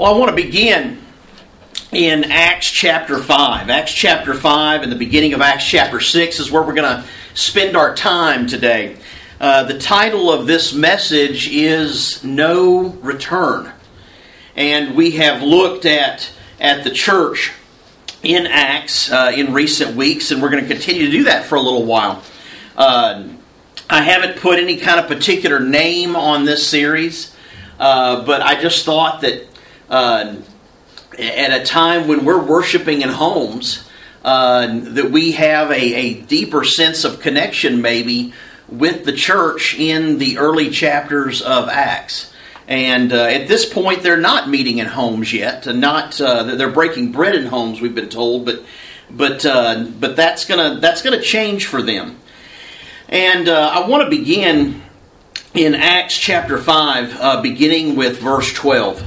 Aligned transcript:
Well, 0.00 0.14
I 0.14 0.16
want 0.16 0.30
to 0.30 0.34
begin 0.34 0.96
in 1.92 2.24
Acts 2.24 2.70
chapter 2.70 3.18
5. 3.18 3.68
Acts 3.68 3.92
chapter 3.92 4.32
5 4.32 4.82
and 4.82 4.90
the 4.90 4.96
beginning 4.96 5.34
of 5.34 5.42
Acts 5.42 5.66
chapter 5.68 6.00
6 6.00 6.40
is 6.40 6.50
where 6.50 6.62
we're 6.62 6.72
going 6.72 7.02
to 7.02 7.06
spend 7.34 7.76
our 7.76 7.94
time 7.94 8.46
today. 8.46 8.96
Uh, 9.38 9.64
the 9.64 9.78
title 9.78 10.32
of 10.32 10.46
this 10.46 10.72
message 10.72 11.50
is 11.50 12.24
No 12.24 12.86
Return. 13.02 13.70
And 14.56 14.96
we 14.96 15.10
have 15.16 15.42
looked 15.42 15.84
at, 15.84 16.32
at 16.58 16.82
the 16.82 16.90
church 16.90 17.52
in 18.22 18.46
Acts 18.46 19.12
uh, 19.12 19.32
in 19.36 19.52
recent 19.52 19.96
weeks, 19.96 20.30
and 20.30 20.40
we're 20.40 20.48
going 20.48 20.66
to 20.66 20.70
continue 20.70 21.04
to 21.04 21.12
do 21.12 21.24
that 21.24 21.44
for 21.44 21.56
a 21.56 21.60
little 21.60 21.84
while. 21.84 22.22
Uh, 22.74 23.24
I 23.90 24.00
haven't 24.00 24.38
put 24.38 24.58
any 24.58 24.78
kind 24.78 24.98
of 24.98 25.08
particular 25.08 25.60
name 25.60 26.16
on 26.16 26.46
this 26.46 26.66
series, 26.66 27.36
uh, 27.78 28.24
but 28.24 28.40
I 28.40 28.58
just 28.58 28.86
thought 28.86 29.20
that 29.20 29.49
uh, 29.90 30.36
at 31.18 31.60
a 31.60 31.64
time 31.64 32.08
when 32.08 32.24
we're 32.24 32.42
worshiping 32.42 33.02
in 33.02 33.08
homes, 33.08 33.86
uh, 34.24 34.66
that 34.66 35.10
we 35.10 35.32
have 35.32 35.70
a, 35.70 35.94
a, 35.94 36.14
deeper 36.22 36.62
sense 36.62 37.04
of 37.04 37.20
connection, 37.20 37.82
maybe, 37.82 38.32
with 38.68 39.04
the 39.04 39.12
church 39.12 39.74
in 39.74 40.18
the 40.18 40.38
early 40.38 40.70
chapters 40.70 41.42
of 41.42 41.68
Acts. 41.68 42.32
And 42.68 43.12
uh, 43.12 43.24
at 43.24 43.48
this 43.48 43.66
point, 43.66 44.02
they're 44.02 44.16
not 44.16 44.48
meeting 44.48 44.78
in 44.78 44.86
homes 44.86 45.32
yet. 45.32 45.66
Not 45.66 46.20
uh, 46.20 46.54
they're 46.54 46.70
breaking 46.70 47.10
bread 47.10 47.34
in 47.34 47.46
homes. 47.46 47.80
We've 47.80 47.94
been 47.94 48.10
told, 48.10 48.44
but 48.44 48.62
but 49.10 49.44
uh, 49.44 49.86
but 49.98 50.14
that's 50.14 50.44
gonna 50.44 50.78
that's 50.78 51.02
gonna 51.02 51.20
change 51.20 51.66
for 51.66 51.82
them. 51.82 52.20
And 53.08 53.48
uh, 53.48 53.70
I 53.74 53.88
want 53.88 54.04
to 54.04 54.10
begin 54.10 54.82
in 55.52 55.74
Acts 55.74 56.16
chapter 56.16 56.58
five, 56.58 57.42
beginning 57.42 57.96
with 57.96 58.20
verse 58.20 58.52
twelve 58.52 59.02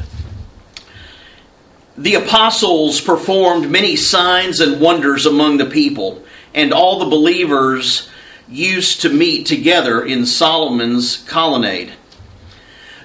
the 1.97 2.15
apostles 2.15 3.01
performed 3.01 3.69
many 3.69 3.95
signs 3.95 4.59
and 4.59 4.81
wonders 4.81 5.25
among 5.25 5.57
the 5.57 5.65
people, 5.65 6.23
and 6.53 6.73
all 6.73 6.99
the 6.99 7.05
believers 7.05 8.09
used 8.49 9.01
to 9.01 9.09
meet 9.09 9.45
together 9.45 10.03
in 10.03 10.25
Solomon's 10.25 11.17
colonnade. 11.27 11.93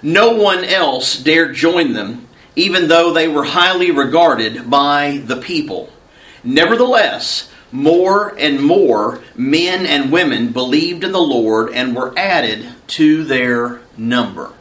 No 0.03 0.33
one 0.33 0.65
else 0.65 1.17
dared 1.19 1.55
join 1.55 1.93
them, 1.93 2.29
even 2.57 2.89
though 2.89 3.13
they 3.13 3.29
were 3.29 3.45
highly 3.45 3.91
regarded 3.91 4.71
by 4.71 5.23
the 5.25 5.37
people. 5.37 5.91
Nevertheless, 6.45 7.51
more 7.71 8.35
and 8.39 8.63
more 8.63 9.21
men 9.37 9.85
and 9.85 10.11
women 10.11 10.53
believed 10.53 11.05
in 11.05 11.13
the 11.13 11.21
Lord 11.21 11.73
and 11.73 11.95
were 11.95 12.17
added 12.17 12.67
to 12.89 13.25
their 13.25 13.81
number. 13.97 14.53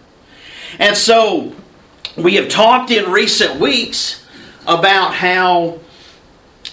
And 0.80 0.97
so, 0.97 1.53
we 2.18 2.36
have 2.36 2.50
talked 2.50 2.90
in 2.90 3.12
recent 3.12 3.60
weeks 3.60 4.26
about 4.66 5.14
how 5.14 5.80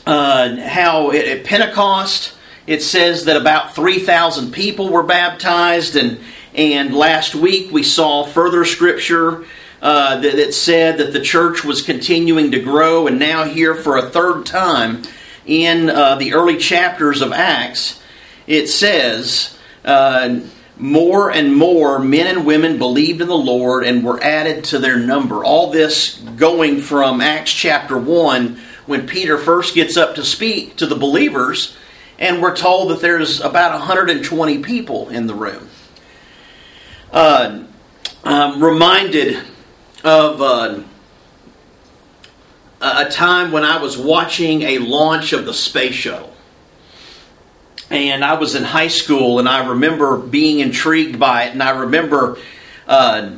uh, 0.06 0.56
how 0.56 1.10
at 1.12 1.44
Pentecost 1.44 2.34
it 2.66 2.82
says 2.82 3.26
that 3.26 3.36
about 3.36 3.74
three 3.74 3.98
thousand 3.98 4.52
people 4.52 4.88
were 4.88 5.02
baptized, 5.02 5.96
and 5.96 6.18
and 6.54 6.94
last 6.94 7.34
week 7.34 7.70
we 7.70 7.82
saw 7.82 8.24
further 8.24 8.64
scripture 8.64 9.44
uh, 9.82 10.18
that, 10.20 10.36
that 10.36 10.54
said 10.54 10.96
that 10.96 11.12
the 11.12 11.20
church 11.20 11.62
was 11.62 11.82
continuing 11.82 12.50
to 12.52 12.60
grow, 12.60 13.06
and 13.06 13.18
now 13.18 13.44
here 13.44 13.74
for 13.74 13.98
a 13.98 14.08
third 14.08 14.46
time 14.46 15.02
in 15.44 15.90
uh, 15.90 16.14
the 16.14 16.32
early 16.32 16.56
chapters 16.56 17.20
of 17.20 17.32
Acts, 17.32 18.00
it 18.46 18.68
says. 18.68 19.58
More 20.76 21.30
and 21.30 21.54
more 21.54 22.00
men 22.00 22.26
and 22.26 22.44
women 22.44 22.78
believed 22.78 23.20
in 23.20 23.28
the 23.28 23.36
Lord 23.36 23.84
and 23.84 24.04
were 24.04 24.20
added 24.22 24.64
to 24.64 24.78
their 24.78 24.96
number. 24.96 25.44
All 25.44 25.70
this 25.70 26.18
going 26.36 26.80
from 26.80 27.20
Acts 27.20 27.52
chapter 27.52 27.96
1 27.96 28.60
when 28.86 29.06
Peter 29.06 29.38
first 29.38 29.74
gets 29.74 29.96
up 29.96 30.16
to 30.16 30.24
speak 30.24 30.76
to 30.76 30.86
the 30.86 30.96
believers, 30.96 31.76
and 32.18 32.42
we're 32.42 32.56
told 32.56 32.90
that 32.90 33.00
there's 33.00 33.40
about 33.40 33.72
120 33.78 34.58
people 34.58 35.08
in 35.08 35.26
the 35.26 35.34
room. 35.34 35.68
Uh, 37.12 37.64
I'm 38.24 38.62
reminded 38.62 39.42
of 40.02 40.42
uh, 40.42 40.80
a 42.80 43.08
time 43.08 43.52
when 43.52 43.64
I 43.64 43.80
was 43.80 43.96
watching 43.96 44.62
a 44.62 44.78
launch 44.78 45.32
of 45.32 45.46
the 45.46 45.54
space 45.54 45.94
shuttle 45.94 46.33
and 47.94 48.24
I 48.24 48.34
was 48.34 48.54
in 48.54 48.64
high 48.64 48.88
school, 48.88 49.38
and 49.38 49.48
I 49.48 49.68
remember 49.68 50.16
being 50.16 50.60
intrigued 50.60 51.18
by 51.18 51.44
it, 51.44 51.52
and 51.52 51.62
I 51.62 51.70
remember 51.70 52.38
uh, 52.86 53.32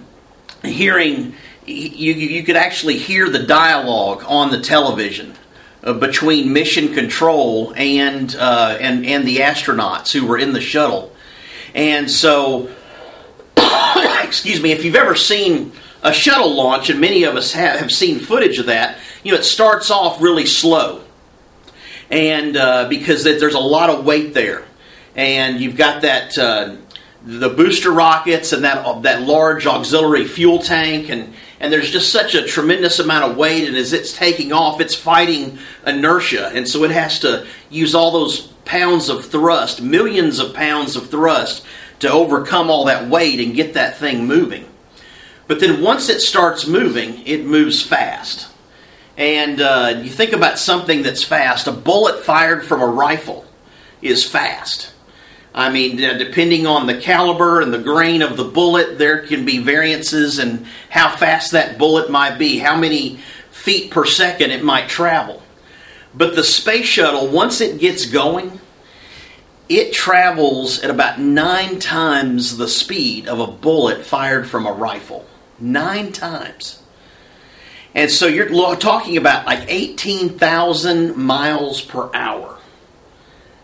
hearing 0.65 1.35
you, 1.67 2.13
you 2.13 2.43
could 2.43 2.57
actually 2.57 2.97
hear 2.99 3.29
the 3.29 3.43
dialogue 3.43 4.25
on 4.27 4.51
the 4.51 4.61
television 4.61 5.35
uh, 5.83 5.93
between 5.93 6.53
mission 6.53 6.95
control 6.95 7.75
and 7.77 8.35
uh, 8.37 8.77
and 8.81 9.05
and 9.05 9.27
the 9.27 9.39
astronauts 9.39 10.13
who 10.13 10.27
were 10.27 10.39
in 10.39 10.53
the 10.53 10.61
shuttle, 10.61 11.15
and 11.75 12.11
so 12.11 12.71
excuse 14.23 14.61
me, 14.61 14.73
if 14.73 14.85
you've 14.85 14.97
ever 14.97 15.15
seen 15.15 15.73
a 16.03 16.13
shuttle 16.13 16.55
launch, 16.55 16.89
and 16.89 17.01
many 17.01 17.25
of 17.25 17.37
us 17.37 17.53
have, 17.53 17.81
have 17.81 17.91
seen 17.91 18.19
footage 18.19 18.59
of 18.59 18.67
that, 18.67 18.99
you 19.23 19.33
know 19.33 19.39
it 19.39 19.45
starts 19.45 19.91
off 19.91 20.21
really 20.21 20.47
slow 20.47 21.03
and 22.11 22.57
uh, 22.57 22.89
because 22.89 23.25
there's 23.25 23.55
a 23.55 23.59
lot 23.59 23.91
of 23.91 24.05
weight 24.05 24.35
there, 24.35 24.65
and 25.15 25.61
you've 25.61 25.77
got 25.77 26.03
that 26.03 26.37
uh, 26.39 26.77
the 27.25 27.49
booster 27.49 27.91
rockets 27.91 28.53
and 28.53 28.65
that 28.65 29.03
that 29.03 29.23
large 29.23 29.67
auxiliary 29.67 30.27
fuel 30.27 30.61
tank, 30.61 31.09
and 31.09 31.35
and 31.59 31.73
there's 31.73 31.91
just 31.91 32.13
such 32.13 32.35
a 32.35 32.47
tremendous 32.47 32.99
amount 32.99 33.31
of 33.31 33.37
weight, 33.37 33.67
and 33.67 33.77
as 33.77 33.93
it's 33.93 34.13
taking 34.13 34.53
off, 34.53 34.81
it's 34.81 34.95
fighting 34.95 35.59
inertia, 35.87 36.49
and 36.55 36.69
so 36.69 36.85
it 36.85 36.91
has 36.91 37.21
to 37.21 37.47
use 37.71 37.95
all 37.95 38.13
those 38.13 38.49
pounds 38.65 39.09
of 39.09 39.25
thrust, 39.25 39.81
millions 39.81 40.39
of 40.39 40.55
pounds 40.55 40.97
of 40.97 41.11
thrust, 41.11 41.65
to 42.01 42.11
overcome 42.11 42.71
all 42.71 42.85
that 42.85 43.09
weight 43.09 43.41
and 43.41 43.55
get 43.55 43.75
that 43.75 43.97
thing 43.97 44.27
moving. 44.27 44.67
But 45.47 45.61
then 45.61 45.81
once 45.81 46.09
it 46.09 46.21
starts 46.21 46.67
moving, 46.67 47.27
it 47.27 47.45
moves 47.45 47.83
fast. 47.83 48.49
And 49.17 49.61
uh, 49.61 50.01
you 50.03 50.11
think 50.11 50.33
about 50.33 50.59
something 50.59 51.03
that's 51.03 51.25
fast. 51.25 51.67
A 51.67 51.73
bullet 51.73 52.23
fired 52.23 52.65
from 52.65 52.83
a 52.83 52.87
rifle 52.87 53.47
is 54.03 54.29
fast. 54.29 54.93
I 55.55 55.71
mean, 55.71 55.97
depending 55.97 56.67
on 56.67 56.87
the 56.87 57.01
caliber 57.01 57.63
and 57.63 57.73
the 57.73 57.79
grain 57.79 58.21
of 58.21 58.37
the 58.37 58.45
bullet, 58.45 58.99
there 58.99 59.27
can 59.27 59.47
be 59.47 59.57
variances 59.57 60.39
in 60.39 60.67
how 60.91 61.17
fast 61.17 61.53
that 61.53 61.79
bullet 61.79 62.11
might 62.11 62.37
be, 62.37 62.59
how 62.59 62.77
many 62.77 63.21
feet 63.51 63.91
per 63.91 64.05
second 64.05 64.51
it 64.51 64.63
might 64.63 64.91
travel. 64.91 65.43
But 66.15 66.35
the 66.37 66.45
space 66.45 66.85
shuttle, 66.85 67.29
once 67.29 67.63
it 67.63 67.81
gets 67.81 68.05
going, 68.05 68.61
it 69.69 69.95
travels 69.95 70.81
at 70.81 70.91
about 70.91 71.19
nine 71.19 71.79
times 71.81 72.59
the 72.59 72.69
speed 72.69 73.27
of 73.27 73.41
a 73.41 73.47
bullet 73.47 74.05
fired 74.05 74.49
from 74.49 74.67
a 74.67 74.73
rifle. 74.73 75.25
Nine 75.59 76.13
times. 76.13 76.83
And 77.97 78.11
so 78.11 78.27
you're 78.27 78.77
talking 78.77 79.17
about 79.17 79.47
like 79.47 79.65
18,000 79.69 81.17
miles 81.17 81.81
per 81.81 82.11
hour. 82.13 82.59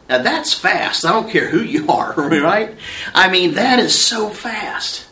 Now 0.09 0.23
that's 0.23 0.55
fast. 0.55 1.05
I 1.05 1.13
don't 1.13 1.31
care 1.31 1.49
who 1.49 1.61
you 1.61 1.87
are, 1.89 2.15
right? 2.17 2.75
I 3.15 3.31
mean, 3.31 3.55
that 3.55 3.79
is 3.79 3.97
so 3.97 4.31
fast. 4.31 5.07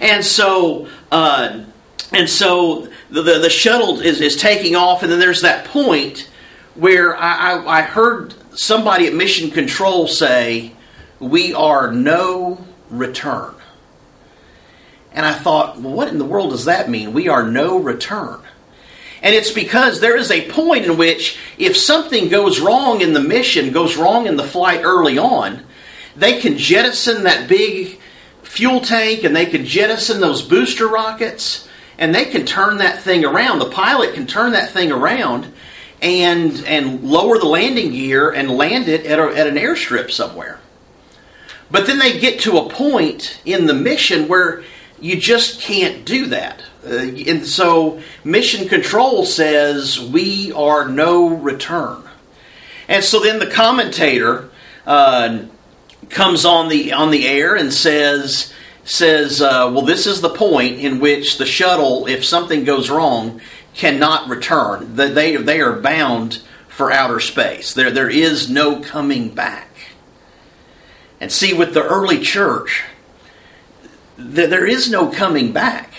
And 0.00 0.24
so, 0.24 0.88
uh, 1.12 1.64
and 2.12 2.30
so 2.30 2.88
the, 3.10 3.20
the, 3.20 3.38
the, 3.40 3.50
shuttle 3.50 4.00
is, 4.00 4.22
is 4.22 4.36
taking 4.36 4.74
off, 4.74 5.02
and 5.02 5.12
then 5.12 5.20
there's 5.20 5.42
that 5.42 5.66
point 5.66 6.30
where 6.74 7.14
I, 7.14 7.52
I, 7.52 7.78
I 7.78 7.82
heard 7.82 8.34
somebody 8.58 9.06
at 9.06 9.12
Mission 9.12 9.50
Control 9.50 10.08
say, 10.08 10.72
We 11.20 11.52
are 11.52 11.92
no 11.92 12.66
return. 12.88 13.54
And 15.12 15.26
I 15.26 15.34
thought, 15.34 15.78
well, 15.78 15.92
what 15.92 16.08
in 16.08 16.16
the 16.16 16.24
world 16.24 16.52
does 16.52 16.64
that 16.64 16.88
mean? 16.88 17.12
We 17.12 17.28
are 17.28 17.42
no 17.42 17.78
return. 17.78 18.40
And 19.22 19.34
it's 19.34 19.52
because 19.52 20.00
there 20.00 20.16
is 20.16 20.30
a 20.30 20.50
point 20.50 20.84
in 20.84 20.96
which 20.96 21.38
if 21.56 21.76
something 21.76 22.28
goes 22.28 22.60
wrong 22.60 23.00
in 23.00 23.12
the 23.12 23.20
mission, 23.20 23.72
goes 23.72 23.96
wrong 23.96 24.26
in 24.26 24.36
the 24.36 24.42
flight 24.44 24.80
early 24.82 25.16
on, 25.16 25.64
they 26.16 26.40
can 26.40 26.58
jettison 26.58 27.24
that 27.24 27.48
big 27.48 27.98
fuel 28.42 28.80
tank 28.80 29.24
and 29.24 29.34
they 29.34 29.46
can 29.46 29.64
jettison 29.64 30.20
those 30.20 30.42
booster 30.42 30.88
rockets 30.88 31.68
and 31.98 32.14
they 32.14 32.24
can 32.24 32.44
turn 32.44 32.78
that 32.78 33.00
thing 33.00 33.24
around. 33.24 33.60
The 33.60 33.70
pilot 33.70 34.14
can 34.14 34.26
turn 34.26 34.52
that 34.52 34.70
thing 34.70 34.90
around 34.90 35.52
and 36.02 36.64
and 36.64 37.04
lower 37.04 37.38
the 37.38 37.46
landing 37.46 37.92
gear 37.92 38.30
and 38.30 38.50
land 38.50 38.88
it 38.88 39.06
at, 39.06 39.20
a, 39.20 39.36
at 39.36 39.46
an 39.46 39.54
airstrip 39.54 40.10
somewhere. 40.10 40.58
But 41.70 41.86
then 41.86 41.98
they 41.98 42.18
get 42.18 42.40
to 42.40 42.58
a 42.58 42.68
point 42.68 43.40
in 43.44 43.66
the 43.66 43.74
mission 43.74 44.28
where 44.28 44.64
you 45.00 45.16
just 45.16 45.60
can't 45.60 46.04
do 46.04 46.26
that. 46.26 46.62
Uh, 46.84 46.96
and 47.28 47.46
so 47.46 48.00
mission 48.24 48.68
control 48.68 49.24
says 49.24 50.00
we 50.00 50.52
are 50.52 50.88
no 50.88 51.28
return. 51.28 52.02
And 52.88 53.04
so 53.04 53.20
then 53.20 53.38
the 53.38 53.46
commentator 53.46 54.50
uh, 54.86 55.44
comes 56.08 56.44
on 56.44 56.68
the 56.68 56.92
on 56.92 57.10
the 57.10 57.28
air 57.28 57.54
and 57.54 57.72
says 57.72 58.52
says 58.84 59.40
uh, 59.40 59.70
well 59.72 59.84
this 59.84 60.06
is 60.06 60.20
the 60.20 60.34
point 60.34 60.80
in 60.80 60.98
which 60.98 61.38
the 61.38 61.46
shuttle 61.46 62.06
if 62.06 62.24
something 62.24 62.64
goes 62.64 62.90
wrong 62.90 63.40
cannot 63.74 64.28
return. 64.28 64.96
They, 64.96 65.36
they 65.36 65.60
are 65.60 65.80
bound 65.80 66.42
for 66.68 66.92
outer 66.92 67.20
space. 67.20 67.72
There, 67.74 67.90
there 67.90 68.10
is 68.10 68.50
no 68.50 68.80
coming 68.80 69.30
back. 69.30 69.68
And 71.20 71.30
see, 71.30 71.54
with 71.54 71.74
the 71.74 71.82
early 71.82 72.20
church, 72.20 72.84
there 74.16 74.66
is 74.66 74.90
no 74.90 75.10
coming 75.10 75.52
back. 75.52 75.91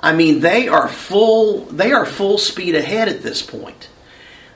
I 0.00 0.14
mean, 0.14 0.40
they 0.40 0.66
are 0.68 0.88
full. 0.88 1.66
They 1.66 1.92
are 1.92 2.06
full 2.06 2.38
speed 2.38 2.74
ahead 2.74 3.08
at 3.08 3.22
this 3.22 3.42
point. 3.42 3.88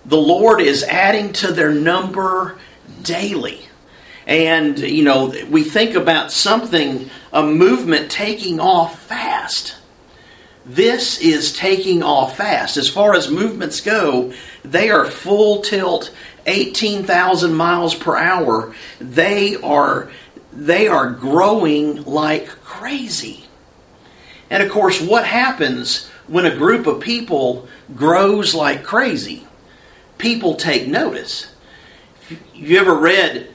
The 0.06 0.16
Lord 0.18 0.60
is 0.60 0.82
adding 0.82 1.32
to 1.34 1.52
their 1.52 1.70
number 1.70 2.58
daily. 3.02 3.60
And, 4.26 4.78
you 4.78 5.04
know, 5.04 5.34
we 5.50 5.64
think 5.64 5.94
about 5.94 6.32
something, 6.32 7.10
a 7.32 7.42
movement 7.42 8.10
taking 8.10 8.58
off 8.58 9.02
fast. 9.02 9.76
This 10.64 11.20
is 11.20 11.52
taking 11.52 12.02
off 12.02 12.38
fast. 12.38 12.78
As 12.78 12.88
far 12.88 13.14
as 13.14 13.30
movements 13.30 13.82
go, 13.82 14.32
they 14.64 14.88
are 14.88 15.04
full 15.04 15.60
tilt, 15.60 16.10
18,000 16.46 17.54
miles 17.54 17.94
per 17.94 18.16
hour. 18.16 18.74
They 18.98 19.56
are, 19.56 20.10
they 20.52 20.88
are 20.88 21.10
growing 21.10 22.04
like 22.04 22.48
crazy. 22.48 23.43
And 24.50 24.62
of 24.62 24.70
course, 24.70 25.00
what 25.00 25.26
happens 25.26 26.08
when 26.26 26.46
a 26.46 26.56
group 26.56 26.86
of 26.86 27.00
people 27.00 27.68
grows 27.94 28.54
like 28.54 28.84
crazy? 28.84 29.46
People 30.18 30.54
take 30.54 30.86
notice. 30.86 31.52
You 32.54 32.78
ever 32.78 32.94
read 32.94 33.48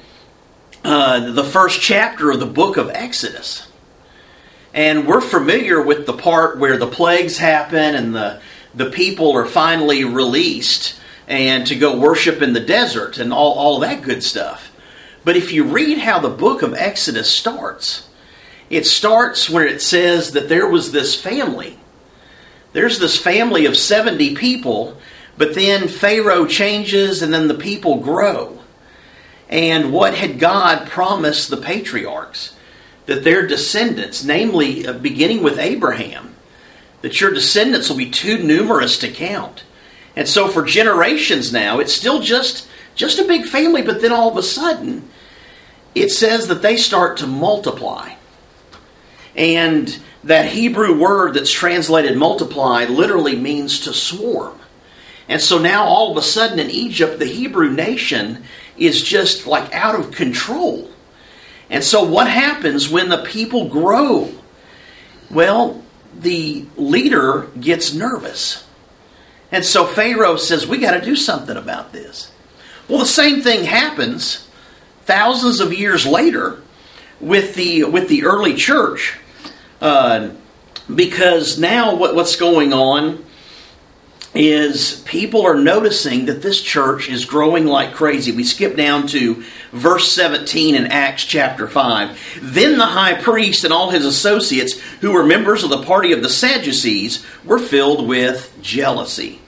uh, 0.83 1.31
the 1.31 1.43
first 1.43 1.81
chapter 1.81 2.31
of 2.31 2.39
the 2.39 2.45
book 2.45 2.77
of 2.77 2.89
Exodus? 2.89 3.67
And 4.73 5.07
we're 5.07 5.21
familiar 5.21 5.81
with 5.81 6.05
the 6.05 6.13
part 6.13 6.59
where 6.59 6.77
the 6.77 6.87
plagues 6.87 7.37
happen 7.37 7.95
and 7.95 8.13
the, 8.13 8.41
the 8.75 8.89
people 8.89 9.35
are 9.35 9.45
finally 9.45 10.03
released 10.03 10.99
and 11.27 11.65
to 11.67 11.75
go 11.75 11.97
worship 11.97 12.41
in 12.41 12.53
the 12.53 12.59
desert 12.59 13.17
and 13.17 13.31
all, 13.31 13.53
all 13.53 13.79
that 13.79 14.01
good 14.01 14.23
stuff. 14.23 14.71
But 15.23 15.37
if 15.37 15.51
you 15.51 15.63
read 15.63 15.99
how 15.99 16.19
the 16.19 16.29
book 16.29 16.61
of 16.61 16.73
Exodus 16.73 17.29
starts, 17.29 18.08
it 18.69 18.85
starts 18.85 19.49
where 19.49 19.65
it 19.65 19.81
says 19.81 20.31
that 20.31 20.49
there 20.49 20.67
was 20.67 20.91
this 20.91 21.19
family. 21.19 21.77
There's 22.73 22.99
this 22.99 23.19
family 23.19 23.65
of 23.65 23.77
70 23.77 24.35
people, 24.35 24.97
but 25.37 25.55
then 25.55 25.87
Pharaoh 25.87 26.45
changes 26.45 27.21
and 27.21 27.33
then 27.33 27.47
the 27.47 27.55
people 27.55 27.97
grow. 27.97 28.59
And 29.49 29.91
what 29.91 30.13
had 30.13 30.39
God 30.39 30.87
promised 30.87 31.49
the 31.49 31.57
patriarchs? 31.57 32.53
that 33.09 33.23
their 33.23 33.47
descendants, 33.47 34.23
namely 34.23 34.85
uh, 34.85 34.93
beginning 34.93 35.41
with 35.41 35.57
Abraham, 35.57 36.35
that 37.01 37.19
your 37.19 37.31
descendants 37.31 37.89
will 37.89 37.97
be 37.97 38.09
too 38.09 38.37
numerous 38.37 38.99
to 38.99 39.09
count. 39.09 39.63
And 40.15 40.27
so 40.27 40.47
for 40.47 40.63
generations 40.63 41.51
now, 41.51 41.79
it's 41.79 41.91
still 41.91 42.21
just 42.21 42.67
just 42.93 43.17
a 43.17 43.23
big 43.23 43.45
family, 43.45 43.81
but 43.81 44.01
then 44.01 44.11
all 44.11 44.29
of 44.29 44.37
a 44.37 44.43
sudden, 44.43 45.09
it 45.95 46.11
says 46.11 46.47
that 46.49 46.61
they 46.61 46.77
start 46.77 47.17
to 47.17 47.25
multiply. 47.25 48.13
And 49.35 49.99
that 50.23 50.47
Hebrew 50.47 50.99
word 50.99 51.33
that's 51.33 51.51
translated 51.51 52.17
multiply 52.17 52.85
literally 52.85 53.35
means 53.35 53.81
to 53.81 53.93
swarm. 53.93 54.59
And 55.27 55.41
so 55.41 55.59
now 55.59 55.85
all 55.85 56.11
of 56.11 56.17
a 56.17 56.21
sudden 56.21 56.59
in 56.59 56.69
Egypt, 56.69 57.19
the 57.19 57.25
Hebrew 57.25 57.69
nation 57.71 58.43
is 58.77 59.03
just 59.03 59.45
like 59.45 59.73
out 59.73 59.97
of 59.97 60.11
control. 60.11 60.89
And 61.69 61.83
so, 61.83 62.03
what 62.03 62.27
happens 62.27 62.89
when 62.89 63.09
the 63.09 63.23
people 63.23 63.69
grow? 63.69 64.33
Well, 65.29 65.83
the 66.17 66.65
leader 66.75 67.47
gets 67.59 67.93
nervous. 67.93 68.65
And 69.51 69.63
so 69.63 69.85
Pharaoh 69.85 70.37
says, 70.37 70.65
We 70.65 70.79
got 70.79 70.99
to 70.99 71.05
do 71.05 71.15
something 71.15 71.55
about 71.55 71.91
this. 71.91 72.31
Well, 72.87 72.97
the 72.97 73.05
same 73.05 73.41
thing 73.41 73.65
happens 73.65 74.47
thousands 75.03 75.59
of 75.59 75.73
years 75.73 76.07
later 76.07 76.61
with 77.19 77.55
the, 77.55 77.83
with 77.85 78.09
the 78.09 78.23
early 78.23 78.55
church. 78.55 79.17
Uh, 79.81 80.31
because 80.93 81.59
now 81.59 81.95
what, 81.95 82.15
what's 82.15 82.35
going 82.35 82.73
on 82.73 83.23
is 84.33 85.01
people 85.05 85.45
are 85.45 85.55
noticing 85.55 86.25
that 86.25 86.41
this 86.41 86.61
church 86.61 87.09
is 87.09 87.25
growing 87.25 87.65
like 87.65 87.93
crazy. 87.93 88.31
We 88.31 88.43
skip 88.43 88.75
down 88.75 89.07
to 89.07 89.43
verse 89.71 90.11
17 90.11 90.75
in 90.75 90.87
Acts 90.87 91.25
chapter 91.25 91.67
5. 91.67 92.39
Then 92.41 92.77
the 92.77 92.85
high 92.85 93.19
priest 93.19 93.63
and 93.63 93.73
all 93.73 93.89
his 93.89 94.05
associates, 94.05 94.79
who 95.01 95.11
were 95.11 95.25
members 95.25 95.63
of 95.63 95.71
the 95.71 95.83
party 95.83 96.11
of 96.11 96.21
the 96.21 96.29
Sadducees, 96.29 97.25
were 97.43 97.59
filled 97.59 98.07
with 98.07 98.55
jealousy. 98.61 99.41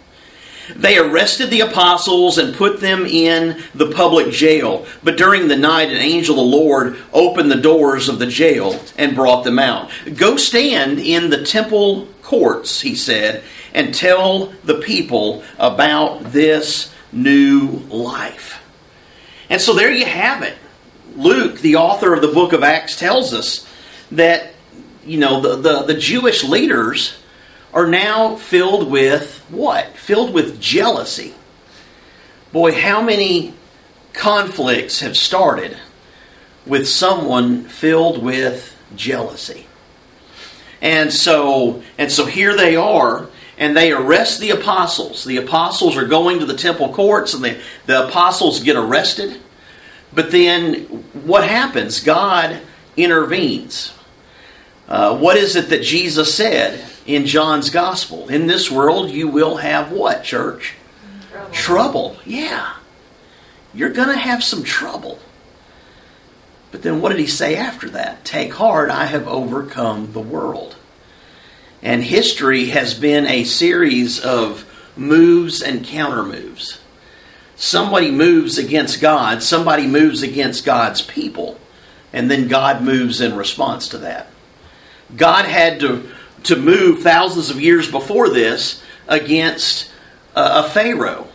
They 0.76 0.98
arrested 0.98 1.50
the 1.50 1.62
apostles 1.62 2.38
and 2.38 2.56
put 2.56 2.80
them 2.80 3.06
in 3.06 3.62
the 3.76 3.92
public 3.92 4.32
jail. 4.32 4.86
But 5.04 5.18
during 5.18 5.48
the 5.48 5.56
night, 5.56 5.90
an 5.90 5.98
angel 5.98 6.40
of 6.40 6.46
the 6.46 6.58
Lord 6.58 6.98
opened 7.14 7.52
the 7.52 7.56
doors 7.56 8.10
of 8.10 8.20
the 8.20 8.28
jail 8.28 8.80
and 8.98 9.16
brought 9.16 9.44
them 9.44 9.60
out. 9.60 9.92
Go 10.16 10.38
stand 10.38 11.00
in 11.00 11.30
the 11.30 11.44
temple 11.44 12.08
courts, 12.22 12.82
he 12.82 12.96
said, 12.96 13.44
and 13.74 13.94
tell 13.94 14.54
the 14.64 14.80
people 14.80 15.44
about 15.60 16.32
this 16.32 16.94
new 17.12 17.68
life. 17.90 18.64
And 19.50 19.60
so 19.60 19.74
there 19.74 19.92
you 19.92 20.06
have 20.06 20.44
it. 20.44 20.58
Luke, 21.16 21.60
the 21.60 21.76
author 21.76 22.14
of 22.14 22.22
the 22.22 22.30
book 22.30 22.54
of 22.54 22.64
Acts, 22.64 22.96
tells 22.96 23.34
us 23.34 23.68
that, 24.12 24.54
you 25.06 25.18
know, 25.18 25.42
the, 25.42 25.56
the, 25.58 25.84
the 25.84 26.00
Jewish 26.00 26.44
leaders 26.44 27.21
are 27.74 27.88
now 27.88 28.36
filled 28.36 28.90
with 28.90 29.40
what? 29.50 29.96
Filled 29.96 30.34
with 30.34 30.60
jealousy. 30.60 31.34
Boy, 32.52 32.74
how 32.74 33.02
many 33.02 33.54
conflicts 34.14 35.00
have 35.00 35.16
started 35.16 35.78
with 36.66 36.88
someone 36.88 37.64
filled 37.64 38.22
with 38.22 38.78
jealousy? 38.96 39.68
And 40.82 41.14
so, 41.14 41.82
and 41.98 42.12
so 42.12 42.26
here 42.26 42.56
they 42.56 42.76
are 42.76 43.30
and 43.58 43.78
they 43.78 43.92
arrest 43.92 44.40
the 44.40 44.50
apostles. 44.50 45.24
The 45.24 45.38
apostles 45.38 45.96
are 45.96 46.08
going 46.08 46.40
to 46.40 46.48
the 46.48 46.56
temple 46.56 46.92
courts, 46.92 47.36
and 47.36 47.44
the, 47.44 47.62
the 47.86 48.08
apostles 48.08 48.60
get 48.60 48.76
arrested. 48.76 49.40
But 50.12 50.32
then 50.32 50.86
what 51.24 51.48
happens? 51.48 52.00
God 52.00 52.60
intervenes. 52.98 53.94
Uh, 54.88 55.16
what 55.16 55.38
is 55.38 55.56
it 55.56 55.70
that 55.70 55.84
Jesus 55.84 56.34
said 56.34 56.84
in 57.06 57.26
John's 57.26 57.70
gospel? 57.70 58.30
In 58.30 58.48
this 58.48 58.70
world, 58.70 59.10
you 59.10 59.28
will 59.28 59.58
have 59.58 59.92
what, 59.92 60.24
church? 60.24 60.74
Trouble. 61.32 61.52
trouble. 61.52 62.18
Yeah. 62.26 62.74
You're 63.74 63.90
going 63.90 64.10
to 64.10 64.18
have 64.18 64.44
some 64.44 64.64
trouble. 64.64 65.20
But 66.72 66.84
then 66.84 67.02
what 67.02 67.10
did 67.10 67.20
he 67.20 67.28
say 67.28 67.56
after 67.56 67.90
that? 67.90 68.24
Take 68.24 68.54
heart, 68.54 68.90
I 68.90 69.06
have 69.06 69.28
overcome 69.28 70.14
the 70.14 70.22
world. 70.22 70.76
And 71.82 72.04
history 72.04 72.68
has 72.68 72.94
been 72.94 73.26
a 73.26 73.44
series 73.44 74.20
of 74.20 74.66
moves 74.96 75.62
and 75.62 75.86
counter 75.86 76.24
moves. 76.24 76.80
Somebody 77.56 78.12
moves 78.12 78.58
against 78.58 79.02
God, 79.02 79.44
somebody 79.44 79.86
moves 79.86 80.24
against 80.24 80.66
God's 80.66 81.02
people, 81.02 81.60
and 82.14 82.30
then 82.30 82.48
God 82.48 82.82
moves 82.82 83.22
in 83.22 83.36
response 83.36 83.88
to 83.90 84.00
that. 84.00 84.28
God 85.16 85.46
had 85.46 85.80
to, 85.82 86.10
to 86.44 86.56
move 86.56 87.02
thousands 87.02 87.50
of 87.50 87.62
years 87.62 87.90
before 87.90 88.30
this 88.30 88.84
against 89.08 89.92
a, 90.36 90.60
a 90.60 90.70
Pharaoh. 90.70 91.28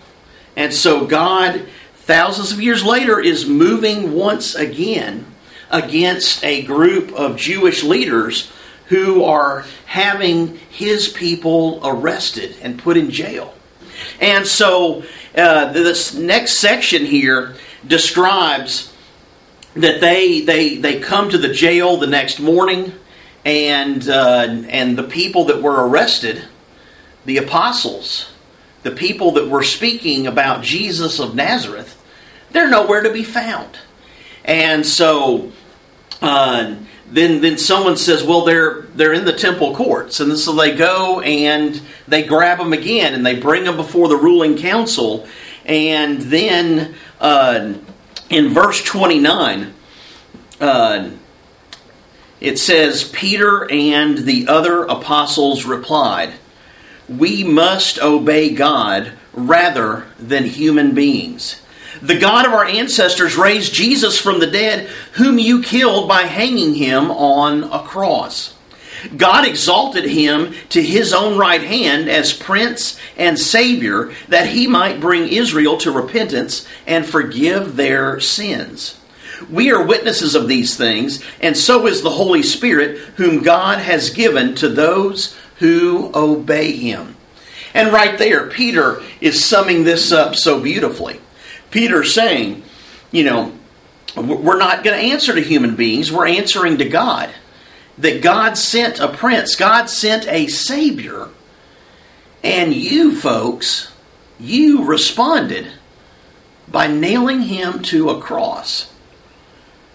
And 0.57 0.73
so 0.73 1.07
God, 1.07 1.67
thousands 1.95 2.53
of 2.53 2.63
years 2.63 2.85
later, 2.85 3.21
is 3.21 3.47
moving 3.47 4.13
once 4.13 4.55
again 4.55 5.27
against 5.71 6.45
a 6.45 6.63
group 6.63 7.13
of 7.13 7.37
Jewish 7.37 7.83
leaders 7.83 8.51
who 8.87 9.25
are 9.25 9.65
having 9.87 10.57
his 10.71 11.09
people 11.09 11.81
arrested 11.83 12.57
and 12.63 12.79
put 12.79 12.97
in 12.97 13.11
jail. 13.11 13.53
And 14.21 14.47
so 14.47 15.03
uh, 15.37 15.73
this 15.73 16.15
next 16.15 16.59
section 16.59 17.05
here 17.05 17.57
describes 17.87 18.93
that 19.75 20.01
they, 20.01 20.41
they, 20.41 20.77
they 20.77 21.01
come 21.01 21.29
to 21.31 21.39
the 21.39 21.53
jail 21.53 21.97
the 21.97 22.07
next 22.07 22.41
morning, 22.41 22.93
and, 23.47 24.09
uh, 24.09 24.65
and 24.69 24.99
the 24.99 25.05
people 25.05 25.45
that 25.45 25.63
were 25.63 25.89
arrested, 25.89 26.43
the 27.25 27.37
apostles, 27.37 28.33
the 28.83 28.91
people 28.91 29.31
that 29.33 29.49
were 29.49 29.63
speaking 29.63 30.27
about 30.27 30.65
Jesus 30.65 31.21
of 31.21 31.37
Nazareth, 31.37 31.97
they're 32.51 32.69
nowhere 32.69 33.03
to 33.03 33.13
be 33.13 33.23
found. 33.23 33.79
And 34.45 34.85
so 34.85 35.53
uh, 36.21 36.75
then 37.09 37.41
then 37.41 37.57
someone 37.57 37.97
says, 37.97 38.25
well, 38.25 38.45
they're 38.45 38.83
they're 38.97 39.13
in 39.13 39.25
the 39.25 39.33
temple 39.33 39.77
courts, 39.77 40.19
and 40.19 40.37
so 40.37 40.53
they 40.53 40.75
go 40.75 41.21
and 41.21 41.81
they 42.09 42.25
grab 42.25 42.59
them 42.59 42.73
again 42.73 43.15
and 43.15 43.25
they 43.25 43.39
bring 43.39 43.63
them 43.63 43.77
before 43.77 44.09
the 44.09 44.17
ruling 44.17 44.57
council, 44.57 45.27
and 45.65 46.21
then 46.23 46.95
uh, 47.21 47.75
in 48.29 48.49
verse 48.49 48.83
twenty 48.83 49.21
nine. 49.21 49.73
It 52.41 52.59
says, 52.59 53.05
Peter 53.05 53.71
and 53.71 54.19
the 54.19 54.49
other 54.49 54.85
apostles 54.85 55.65
replied, 55.65 56.35
we 57.09 57.45
must 57.45 58.01
obey 58.01 58.53
God 58.55 59.13
rather 59.33 60.07
than 60.19 60.45
human 60.45 60.95
beings. 60.95 61.61
The 62.03 62.19
God 62.19 62.47
of 62.47 62.53
our 62.53 62.65
ancestors 62.65 63.37
raised 63.37 63.73
Jesus 63.73 64.19
from 64.19 64.41
the 64.41 64.47
dead, 64.47 64.89
whom 65.13 65.39
you 65.39 65.63
killed 65.63 66.09
by 66.09 66.23
hanging 66.23 66.75
him 66.75 67.11
on 67.11 67.65
a 67.65 67.83
cross. 67.83 68.55
God 69.17 69.47
exalted 69.47 70.05
him 70.05 70.55
to 70.71 70.83
his 70.83 71.13
own 71.13 71.39
right 71.39 71.63
hand 71.63 72.09
as 72.09 72.33
Prince 72.33 72.99
and 73.17 73.39
Savior, 73.39 74.13
that 74.29 74.49
he 74.49 74.67
might 74.67 75.01
bring 75.01 75.29
Israel 75.29 75.77
to 75.79 75.91
repentance 75.93 76.67
and 76.87 77.07
forgive 77.07 77.77
their 77.77 78.21
sins. 78.21 78.99
We 79.51 79.71
are 79.71 79.85
witnesses 79.85 80.35
of 80.35 80.49
these 80.49 80.77
things, 80.77 81.23
and 81.41 81.57
so 81.57 81.87
is 81.87 82.03
the 82.03 82.11
Holy 82.11 82.43
Spirit, 82.43 82.99
whom 83.17 83.43
God 83.43 83.79
has 83.79 84.11
given 84.11 84.55
to 84.57 84.69
those 84.69 85.37
who 85.59 86.11
obey 86.15 86.73
him. 86.73 87.17
And 87.75 87.93
right 87.93 88.19
there, 88.19 88.49
Peter 88.49 89.03
is 89.21 89.45
summing 89.45 89.85
this 89.85 90.11
up 90.11 90.35
so 90.35 90.61
beautifully. 90.61 91.21
Peter's 91.71 92.15
saying, 92.15 92.63
you 93.13 93.25
know, 93.25 93.53
we're 94.17 94.59
not 94.59 94.83
going 94.83 94.99
to 94.99 95.13
answer 95.13 95.35
to 95.35 95.43
human 95.43 95.77
beings, 95.77 96.11
we're 96.11 96.27
answering 96.27 96.79
to 96.79 96.89
God. 96.89 97.31
That 97.99 98.23
God 98.23 98.59
sent 98.59 99.01
a 99.01 99.09
prince, 99.09 99.57
God 99.57 99.89
sent 99.89 100.27
a 100.29 100.49
savior, 100.49 101.29
and 102.43 102.75
you 102.75 103.15
folks, 103.15 103.91
you 104.39 104.85
responded 104.85 105.73
by 106.69 106.87
nailing 106.87 107.43
him 107.43 107.83
to 107.85 108.11
a 108.11 108.21
cross. 108.21 108.93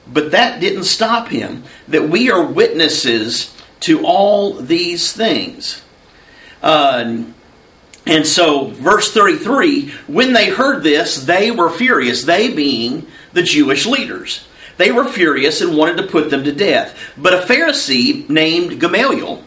But 0.08 0.32
that 0.32 0.60
didn't 0.60 0.86
stop 0.86 1.30
him, 1.30 1.64
that 1.88 2.10
we 2.10 2.32
are 2.32 2.44
witnesses 2.44 3.56
to 3.82 4.06
all 4.06 4.54
these 4.54 5.14
things. 5.14 5.82
Uh, 6.62 7.24
and 8.06 8.26
so, 8.26 8.66
verse 8.66 9.14
33 9.14 9.90
when 10.08 10.34
they 10.34 10.50
heard 10.50 10.84
this, 10.84 11.24
they 11.24 11.52
were 11.52 11.70
furious, 11.70 12.24
they 12.24 12.54
being 12.54 13.08
the 13.34 13.44
Jewish 13.44 13.86
leaders. 13.86 14.48
They 14.78 14.92
were 14.92 15.06
furious 15.06 15.62
and 15.62 15.78
wanted 15.78 15.98
to 15.98 16.08
put 16.08 16.30
them 16.30 16.44
to 16.44 16.52
death. 16.52 16.98
But 17.18 17.34
a 17.34 17.46
Pharisee 17.46 18.28
named 18.30 18.80
Gamaliel, 18.80 19.44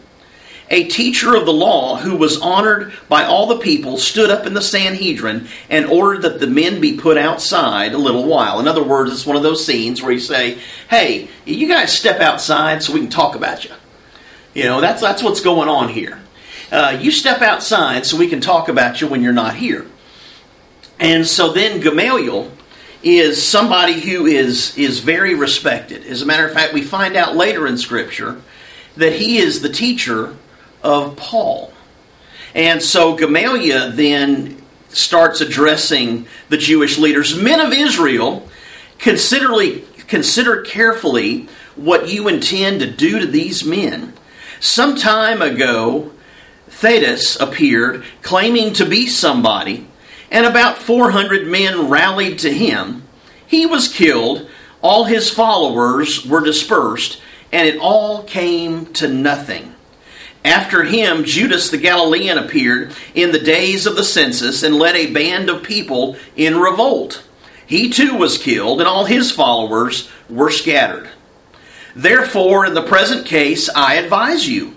a 0.69 0.85
teacher 0.85 1.35
of 1.35 1.45
the 1.45 1.53
law 1.53 1.97
who 1.97 2.15
was 2.15 2.39
honored 2.39 2.91
by 3.07 3.23
all 3.23 3.47
the 3.47 3.59
people, 3.59 3.97
stood 3.97 4.29
up 4.29 4.45
in 4.45 4.53
the 4.53 4.61
Sanhedrin 4.61 5.47
and 5.69 5.85
ordered 5.85 6.23
that 6.23 6.39
the 6.39 6.47
men 6.47 6.81
be 6.81 6.97
put 6.97 7.17
outside 7.17 7.93
a 7.93 7.97
little 7.97 8.25
while. 8.25 8.59
In 8.59 8.67
other 8.67 8.83
words, 8.83 9.11
it's 9.11 9.25
one 9.25 9.37
of 9.37 9.43
those 9.43 9.65
scenes 9.65 10.01
where 10.01 10.11
you 10.11 10.19
say, 10.19 10.57
Hey, 10.89 11.29
you 11.45 11.67
guys 11.67 11.95
step 11.95 12.19
outside 12.19 12.81
so 12.81 12.93
we 12.93 13.01
can 13.01 13.09
talk 13.09 13.35
about 13.35 13.63
you. 13.63 13.71
You 14.53 14.63
know, 14.63 14.81
that's, 14.81 15.01
that's 15.01 15.21
what's 15.21 15.41
going 15.41 15.69
on 15.69 15.89
here. 15.89 16.19
Uh, 16.71 16.97
you 16.99 17.11
step 17.11 17.41
outside 17.41 18.05
so 18.05 18.17
we 18.17 18.27
can 18.27 18.41
talk 18.41 18.69
about 18.69 19.01
you 19.01 19.07
when 19.07 19.21
you're 19.21 19.33
not 19.33 19.55
here. 19.55 19.85
And 20.99 21.27
so 21.27 21.51
then 21.51 21.81
Gamaliel 21.81 22.51
is 23.03 23.45
somebody 23.45 23.99
who 23.99 24.25
is, 24.25 24.75
is 24.77 24.99
very 24.99 25.35
respected. 25.35 26.05
As 26.05 26.23
a 26.23 26.25
matter 26.25 26.47
of 26.47 26.53
fact, 26.53 26.73
we 26.73 26.81
find 26.81 27.15
out 27.15 27.35
later 27.35 27.67
in 27.67 27.77
Scripture 27.77 28.41
that 28.97 29.13
he 29.13 29.37
is 29.37 29.61
the 29.61 29.69
teacher 29.69 30.35
of 30.85 31.17
Paul. 31.17 31.73
And 32.53 32.81
so 32.81 33.15
Gamaliel 33.15 33.91
then 33.91 34.61
starts 34.89 35.41
addressing 35.41 36.27
the 36.47 36.57
Jewish 36.57 36.97
leaders. 36.97 37.37
Men 37.37 37.59
of 37.59 37.73
Israel, 37.73 38.47
consider, 38.97 39.53
consider 40.07 40.61
carefully 40.61 41.49
what 41.75 42.07
you 42.07 42.29
intend 42.29 42.79
to 42.79 42.89
do 42.89 43.19
to 43.19 43.25
these 43.25 43.65
men. 43.65 44.13
Some 44.61 44.95
time 44.95 45.41
ago, 45.41 46.11
Theudas 46.69 47.39
appeared 47.41 48.05
claiming 48.21 48.71
to 48.73 48.85
be 48.85 49.07
somebody, 49.07 49.87
and 50.31 50.45
about 50.45 50.77
400 50.77 51.47
men 51.47 51.89
rallied 51.89 52.39
to 52.39 52.53
him. 52.53 53.03
He 53.45 53.65
was 53.65 53.91
killed, 53.91 54.49
all 54.81 55.03
his 55.05 55.29
followers 55.29 56.25
were 56.25 56.41
dispersed, 56.41 57.21
and 57.51 57.67
it 57.67 57.77
all 57.79 58.23
came 58.23 58.87
to 58.93 59.07
nothing. 59.07 59.74
After 60.45 60.83
him, 60.83 61.23
Judas 61.23 61.71
the 61.71 61.77
Galilean 61.79 62.37
appeared 62.37 62.93
in 63.15 63.31
the 63.31 63.39
days 63.39 63.87
of 63.87 63.95
the 63.95 64.03
census 64.03 64.61
and 64.61 64.75
led 64.75 64.95
a 64.95 65.11
band 65.11 65.49
of 65.49 65.63
people 65.63 66.17
in 66.35 66.59
revolt. 66.59 67.23
He 67.65 67.89
too 67.89 68.15
was 68.15 68.37
killed, 68.37 68.79
and 68.79 68.87
all 68.87 69.05
his 69.05 69.31
followers 69.31 70.07
were 70.29 70.51
scattered. 70.51 71.09
Therefore, 71.95 72.63
in 72.63 72.75
the 72.75 72.83
present 72.83 73.25
case, 73.25 73.69
I 73.69 73.95
advise 73.95 74.47
you 74.47 74.75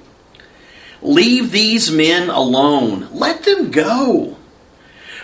leave 1.03 1.53
these 1.53 1.91
men 1.91 2.31
alone, 2.31 3.07
let 3.13 3.45
them 3.45 3.71
go. 3.71 4.39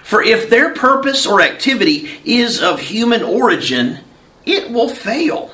For 0.02 0.22
if 0.22 0.50
their 0.50 0.74
purpose 0.74 1.26
or 1.26 1.40
activity 1.40 2.20
is 2.22 2.60
of 2.60 2.80
human 2.80 3.22
origin, 3.22 4.00
it 4.44 4.70
will 4.70 4.90
fail. 4.90 5.53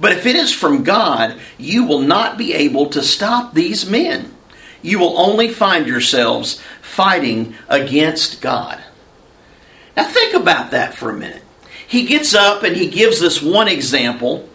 But 0.00 0.12
if 0.12 0.26
it 0.26 0.36
is 0.36 0.52
from 0.52 0.84
God, 0.84 1.38
you 1.58 1.84
will 1.84 2.00
not 2.00 2.38
be 2.38 2.54
able 2.54 2.86
to 2.90 3.02
stop 3.02 3.54
these 3.54 3.88
men. 3.88 4.34
You 4.80 4.98
will 4.98 5.18
only 5.18 5.48
find 5.48 5.86
yourselves 5.86 6.60
fighting 6.82 7.54
against 7.68 8.40
God. 8.40 8.82
Now, 9.96 10.04
think 10.04 10.34
about 10.34 10.70
that 10.70 10.94
for 10.94 11.10
a 11.10 11.16
minute. 11.16 11.42
He 11.86 12.04
gets 12.04 12.34
up 12.34 12.62
and 12.62 12.76
he 12.76 12.88
gives 12.88 13.18
this 13.18 13.42
one 13.42 13.66
example 13.66 14.48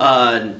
uh, 0.00 0.54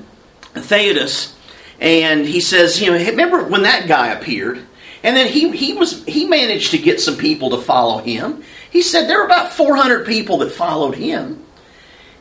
Theudas, 0.54 1.33
and 1.80 2.26
he 2.26 2.40
says, 2.40 2.80
you 2.80 2.90
know, 2.90 2.99
remember 2.99 3.45
when 3.45 3.62
that 3.62 3.88
guy 3.88 4.09
appeared? 4.09 4.64
And 5.02 5.16
then 5.16 5.28
he, 5.28 5.57
he 5.57 5.73
was 5.75 6.04
he 6.04 6.26
managed 6.26 6.73
to 6.73 6.78
get 6.78 7.00
some 7.00 7.16
people 7.16 7.50
to 7.50 7.59
follow 7.59 7.99
him. 7.99 8.42
He 8.71 8.83
said 8.83 9.09
there 9.09 9.18
were 9.18 9.25
about 9.25 9.52
400 9.52 10.07
people 10.07 10.38
that 10.38 10.50
followed 10.50 10.97
him. 10.97 11.45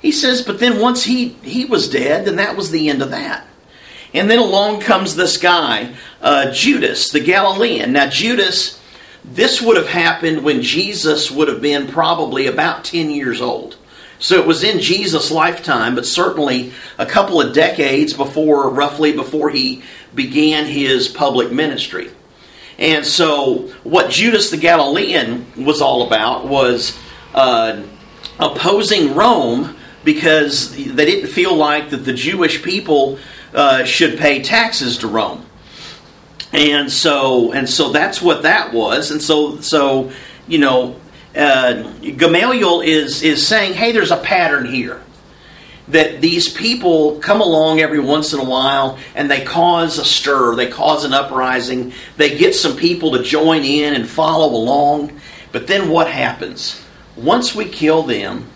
He 0.02 0.12
says, 0.12 0.42
but 0.42 0.60
then 0.60 0.80
once 0.80 1.04
he, 1.04 1.30
he 1.44 1.66
was 1.66 1.90
dead, 1.90 2.26
then 2.26 2.36
that 2.36 2.56
was 2.56 2.72
the 2.72 2.90
end 2.90 3.02
of 3.02 3.12
that. 3.12 3.48
And 4.14 4.30
then 4.30 4.40
along 4.40 4.82
comes 4.82 5.16
this 5.16 5.38
guy, 5.38 5.96
uh, 6.22 6.52
Judas, 6.52 7.10
the 7.10 7.20
Galilean. 7.20 7.92
Now, 7.92 8.08
Judas, 8.08 8.80
this 9.24 9.62
would 9.62 9.78
have 9.78 9.90
happened 9.90 10.44
when 10.44 10.62
Jesus 10.62 11.30
would 11.30 11.48
have 11.48 11.62
been 11.62 11.88
probably 11.88 12.48
about 12.48 12.86
10 12.86 13.10
years 13.10 13.42
old. 13.42 13.78
So 14.20 14.40
it 14.40 14.48
was 14.48 14.64
in 14.64 14.80
Jesus' 14.80 15.30
lifetime, 15.30 15.94
but 15.94 16.06
certainly 16.06 16.74
a 16.98 17.06
couple 17.06 17.40
of 17.40 17.54
decades 17.54 18.14
before, 18.14 18.70
roughly 18.70 19.12
before 19.12 19.50
he 19.50 19.84
began 20.16 20.66
his 20.66 21.08
public 21.08 21.52
ministry. 21.52 22.10
And 22.80 23.06
so, 23.06 23.70
what 23.84 24.12
Judas 24.12 24.50
the 24.50 24.58
Galilean 24.58 25.46
was 25.56 25.82
all 25.82 26.06
about 26.06 26.48
was 26.48 26.98
uh, 27.34 27.82
opposing 28.40 29.16
Rome 29.16 29.77
because 30.08 30.74
they 30.74 31.06
didn't 31.06 31.30
feel 31.30 31.54
like 31.54 31.90
that 31.90 31.98
the 31.98 32.14
Jewish 32.14 32.64
people 32.64 33.20
uh, 33.54 33.84
should 33.84 34.18
pay 34.18 34.42
taxes 34.42 35.00
to 35.00 35.08
Rome. 35.08 35.46
And 36.54 36.90
so, 36.90 37.52
and 37.52 37.70
so 37.70 37.92
that's 37.92 38.22
what 38.22 38.44
that 38.44 38.72
was. 38.72 39.12
And 39.12 39.22
so, 39.22 39.60
so 39.60 40.14
you 40.48 40.60
know, 40.60 40.96
uh, 41.36 41.92
Gamaliel 42.00 42.80
is 42.80 43.22
is 43.22 43.46
saying, 43.46 43.74
hey, 43.74 43.92
there's 43.92 44.12
a 44.12 44.18
pattern 44.18 44.64
here 44.64 45.04
that 45.90 46.22
these 46.22 46.48
people 46.48 47.20
come 47.20 47.42
along 47.42 47.82
every 47.82 48.00
once 48.00 48.32
in 48.32 48.40
a 48.40 48.46
while 48.46 48.98
and 49.14 49.30
they 49.30 49.44
cause 49.44 49.98
a 49.98 50.06
stir, 50.06 50.56
they 50.56 50.68
cause 50.70 51.04
an 51.04 51.12
uprising, 51.12 51.92
they 52.16 52.38
get 52.38 52.56
some 52.56 52.78
people 52.78 53.12
to 53.12 53.24
join 53.24 53.66
in 53.66 53.94
and 53.94 54.08
follow 54.08 54.56
along. 54.56 55.20
But 55.52 55.68
then 55.68 55.90
what 55.90 56.10
happens? 56.10 56.82
Once 57.18 57.54
we 57.54 57.66
kill 57.66 58.04
them, 58.04 58.48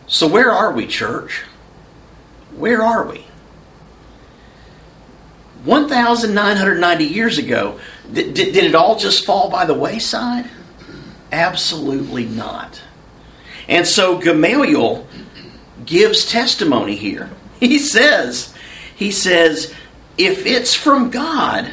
So, 0.07 0.27
where 0.27 0.51
are 0.51 0.73
we, 0.73 0.87
church? 0.87 1.43
Where 2.57 2.83
are 2.83 3.07
we? 3.07 3.25
1,990 5.65 7.05
years 7.05 7.39
ago, 7.39 7.79
did, 8.13 8.35
did, 8.35 8.57
it 8.57 8.75
all 8.75 8.99
just 8.99 9.25
fall 9.25 9.49
by 9.49 9.65
the 9.65 9.75
wayside? 9.75 10.51
Absolutely 11.31 12.27
not. 12.27 12.83
And 13.69 13.87
so 13.87 14.19
Gamaliel 14.19 15.07
gives 15.87 16.27
testimony 16.27 16.97
here. 16.97 17.31
He 17.63 17.79
says, 17.79 18.53
he 18.97 19.13
says, 19.13 19.73
if 20.19 20.47
it's 20.47 20.75
from 20.75 21.11
God, 21.11 21.73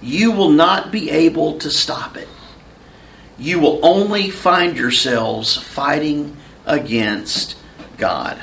you 0.00 0.30
will 0.30 0.50
not 0.50 0.92
be 0.92 1.10
able 1.10 1.58
to 1.58 1.70
stop 1.70 2.16
it. 2.16 2.28
You 3.38 3.60
will 3.60 3.84
only 3.84 4.30
find 4.30 4.76
yourselves 4.76 5.56
fighting 5.56 6.36
against 6.66 7.56
God. 7.96 8.38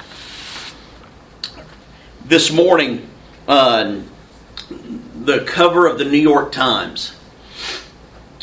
This 2.24 2.52
morning, 2.52 3.08
uh, 3.48 4.02
the 5.16 5.44
cover 5.46 5.88
of 5.88 5.98
the 5.98 6.06
New 6.06 6.18
York 6.18 6.52
Times 6.52 7.16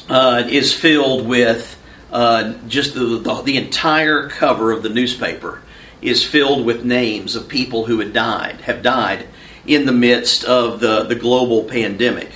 uh, 0.09 0.45
is 0.49 0.73
filled 0.73 1.27
with 1.27 1.79
uh, 2.11 2.55
just 2.69 2.95
the, 2.95 3.19
the, 3.19 3.43
the 3.43 3.57
entire 3.57 4.29
cover 4.29 4.71
of 4.73 4.83
the 4.83 4.89
newspaper 4.89 5.63
is 6.03 6.25
filled 6.25 6.67
with 6.67 6.85
names 6.85 7.35
of 7.35 7.49
people 7.49 7.87
who 7.87 7.99
had 8.01 8.13
died, 8.13 8.61
have 8.63 8.83
died 8.83 9.27
in 9.67 9.87
the 9.87 9.93
midst 9.93 10.45
of 10.45 10.81
the, 10.81 11.05
the 11.05 11.15
global 11.15 11.65
pandemic. 11.65 12.31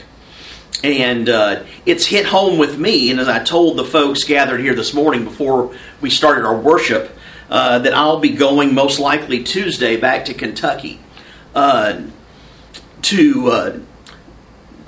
And 0.84 1.28
uh, 1.28 1.64
it's 1.86 2.06
hit 2.06 2.26
home 2.26 2.58
with 2.58 2.78
me, 2.78 3.10
and 3.10 3.18
as 3.18 3.28
I 3.28 3.42
told 3.42 3.78
the 3.78 3.84
folks 3.84 4.24
gathered 4.24 4.60
here 4.60 4.74
this 4.74 4.92
morning 4.92 5.24
before 5.24 5.74
we 6.00 6.10
started 6.10 6.44
our 6.44 6.56
worship, 6.56 7.16
uh, 7.48 7.78
that 7.78 7.94
I'll 7.94 8.20
be 8.20 8.30
going 8.30 8.74
most 8.74 9.00
likely 9.00 9.42
Tuesday 9.42 9.96
back 9.96 10.26
to 10.26 10.34
Kentucky 10.34 11.00
uh, 11.54 12.02
to 13.02 13.48
uh, 13.50 13.78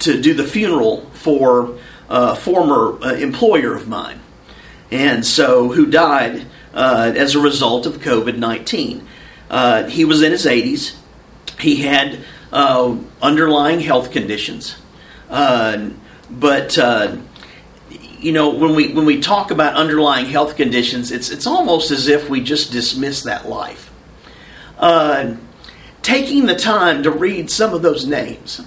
to 0.00 0.20
do 0.20 0.34
the 0.34 0.44
funeral 0.44 1.08
for 1.12 1.78
a 2.08 2.36
former 2.36 3.02
uh, 3.02 3.14
employer 3.14 3.74
of 3.74 3.88
mine, 3.88 4.20
and 4.90 5.24
so 5.24 5.72
who 5.72 5.86
died 5.86 6.46
uh, 6.74 7.12
as 7.16 7.34
a 7.34 7.40
result 7.40 7.86
of 7.86 7.98
COVID 7.98 8.36
nineteen. 8.36 9.06
he 9.88 10.04
was 10.04 10.22
in 10.22 10.32
his 10.32 10.46
eighties. 10.46 10.96
He 11.58 11.76
had 11.76 12.18
underlying 12.52 13.80
health 13.80 14.12
conditions. 14.12 14.76
Uh, 15.28 15.90
but 16.30 16.78
uh, 16.78 17.16
you 18.20 18.32
know, 18.32 18.50
when 18.50 18.74
we 18.74 18.92
when 18.92 19.06
we 19.06 19.20
talk 19.20 19.50
about 19.50 19.74
underlying 19.74 20.26
health 20.26 20.56
conditions, 20.56 21.12
it's 21.12 21.30
it's 21.30 21.46
almost 21.46 21.90
as 21.90 22.08
if 22.08 22.28
we 22.28 22.40
just 22.40 22.72
dismiss 22.72 23.22
that 23.22 23.48
life. 23.48 23.92
Uh, 24.78 25.34
taking 26.02 26.46
the 26.46 26.54
time 26.54 27.02
to 27.02 27.10
read 27.10 27.50
some 27.50 27.74
of 27.74 27.82
those 27.82 28.06
names, 28.06 28.60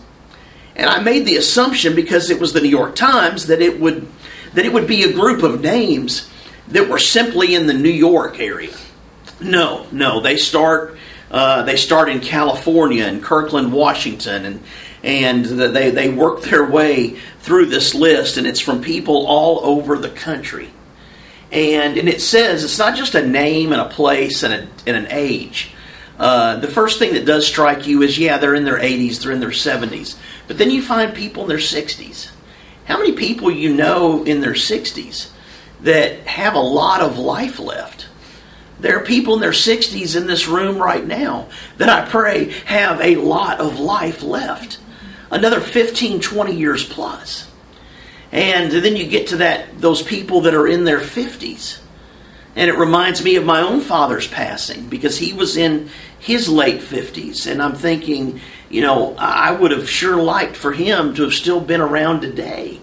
and 0.75 0.89
I 0.89 1.01
made 1.01 1.25
the 1.25 1.35
assumption 1.35 1.95
because 1.95 2.29
it 2.29 2.39
was 2.39 2.53
the 2.53 2.61
New 2.61 2.69
York 2.69 2.95
Times 2.95 3.47
that 3.47 3.61
it 3.61 3.79
would 3.79 4.07
that 4.53 4.65
it 4.65 4.73
would 4.73 4.87
be 4.87 5.03
a 5.03 5.13
group 5.13 5.43
of 5.43 5.61
names 5.61 6.29
that 6.69 6.89
were 6.89 6.99
simply 6.99 7.55
in 7.55 7.67
the 7.67 7.73
New 7.73 7.89
York 7.89 8.39
area. 8.39 8.75
No, 9.39 9.87
no, 9.91 10.21
they 10.21 10.37
start 10.37 10.97
uh, 11.29 11.63
they 11.63 11.77
start 11.77 12.09
in 12.09 12.19
California 12.19 13.05
and 13.05 13.23
Kirkland, 13.23 13.73
Washington, 13.73 14.45
and 14.45 14.63
and 15.03 15.45
they, 15.45 15.89
they 15.89 16.09
work 16.09 16.41
their 16.41 16.65
way 16.65 17.17
through 17.39 17.67
this 17.67 17.95
list, 17.95 18.37
and 18.37 18.45
it's 18.45 18.59
from 18.59 18.81
people 18.81 19.25
all 19.25 19.59
over 19.63 19.97
the 19.97 20.09
country. 20.09 20.69
And, 21.51 21.97
and 21.97 22.07
it 22.07 22.21
says 22.21 22.63
it's 22.63 22.79
not 22.79 22.95
just 22.95 23.15
a 23.15 23.27
name 23.27 23.71
and 23.73 23.81
a 23.81 23.89
place 23.89 24.43
and, 24.43 24.53
a, 24.53 24.67
and 24.87 24.95
an 24.95 25.07
age. 25.09 25.71
Uh, 26.17 26.57
the 26.57 26.67
first 26.67 26.99
thing 26.99 27.13
that 27.13 27.25
does 27.25 27.47
strike 27.47 27.87
you 27.87 28.03
is, 28.03 28.17
yeah, 28.17 28.37
they're 28.37 28.55
in 28.55 28.63
their 28.63 28.79
80s, 28.79 29.21
they're 29.21 29.31
in 29.31 29.39
their 29.39 29.49
70s. 29.49 30.15
But 30.47 30.57
then 30.59 30.69
you 30.69 30.81
find 30.81 31.15
people 31.15 31.43
in 31.43 31.49
their 31.49 31.57
60s. 31.57 32.29
How 32.85 32.97
many 32.97 33.13
people 33.13 33.49
you 33.49 33.73
know 33.73 34.23
in 34.23 34.41
their 34.41 34.53
60s 34.53 35.31
that 35.81 36.27
have 36.27 36.53
a 36.53 36.59
lot 36.59 37.01
of 37.01 37.17
life 37.17 37.59
left? 37.59 38.07
There 38.79 38.97
are 38.97 39.03
people 39.03 39.33
in 39.35 39.41
their 39.41 39.51
60s 39.51 40.15
in 40.15 40.27
this 40.27 40.47
room 40.47 40.77
right 40.77 41.05
now 41.05 41.47
that 41.77 41.89
I 41.89 42.09
pray 42.09 42.51
have 42.65 42.99
a 43.01 43.15
lot 43.15 43.59
of 43.59 43.79
life 43.79 44.23
left 44.23 44.79
another 45.31 45.61
15, 45.61 46.19
20 46.19 46.55
years 46.55 46.85
plus. 46.85 47.49
And 48.31 48.71
then 48.71 48.95
you 48.95 49.07
get 49.07 49.27
to 49.27 49.37
that 49.37 49.79
those 49.79 50.01
people 50.01 50.41
that 50.41 50.53
are 50.53 50.67
in 50.67 50.83
their 50.83 50.99
50s. 50.99 51.79
And 52.55 52.69
it 52.69 52.77
reminds 52.77 53.23
me 53.23 53.37
of 53.37 53.45
my 53.45 53.61
own 53.61 53.79
father's 53.79 54.27
passing 54.27 54.87
because 54.87 55.17
he 55.17 55.33
was 55.33 55.55
in 55.55 55.89
his 56.19 56.49
late 56.49 56.81
50s. 56.81 57.49
And 57.49 57.61
I'm 57.61 57.75
thinking, 57.75 58.41
you 58.69 58.81
know, 58.81 59.15
I 59.17 59.51
would 59.51 59.71
have 59.71 59.89
sure 59.89 60.17
liked 60.17 60.55
for 60.55 60.73
him 60.73 61.13
to 61.15 61.23
have 61.23 61.33
still 61.33 61.61
been 61.61 61.81
around 61.81 62.21
today. 62.21 62.79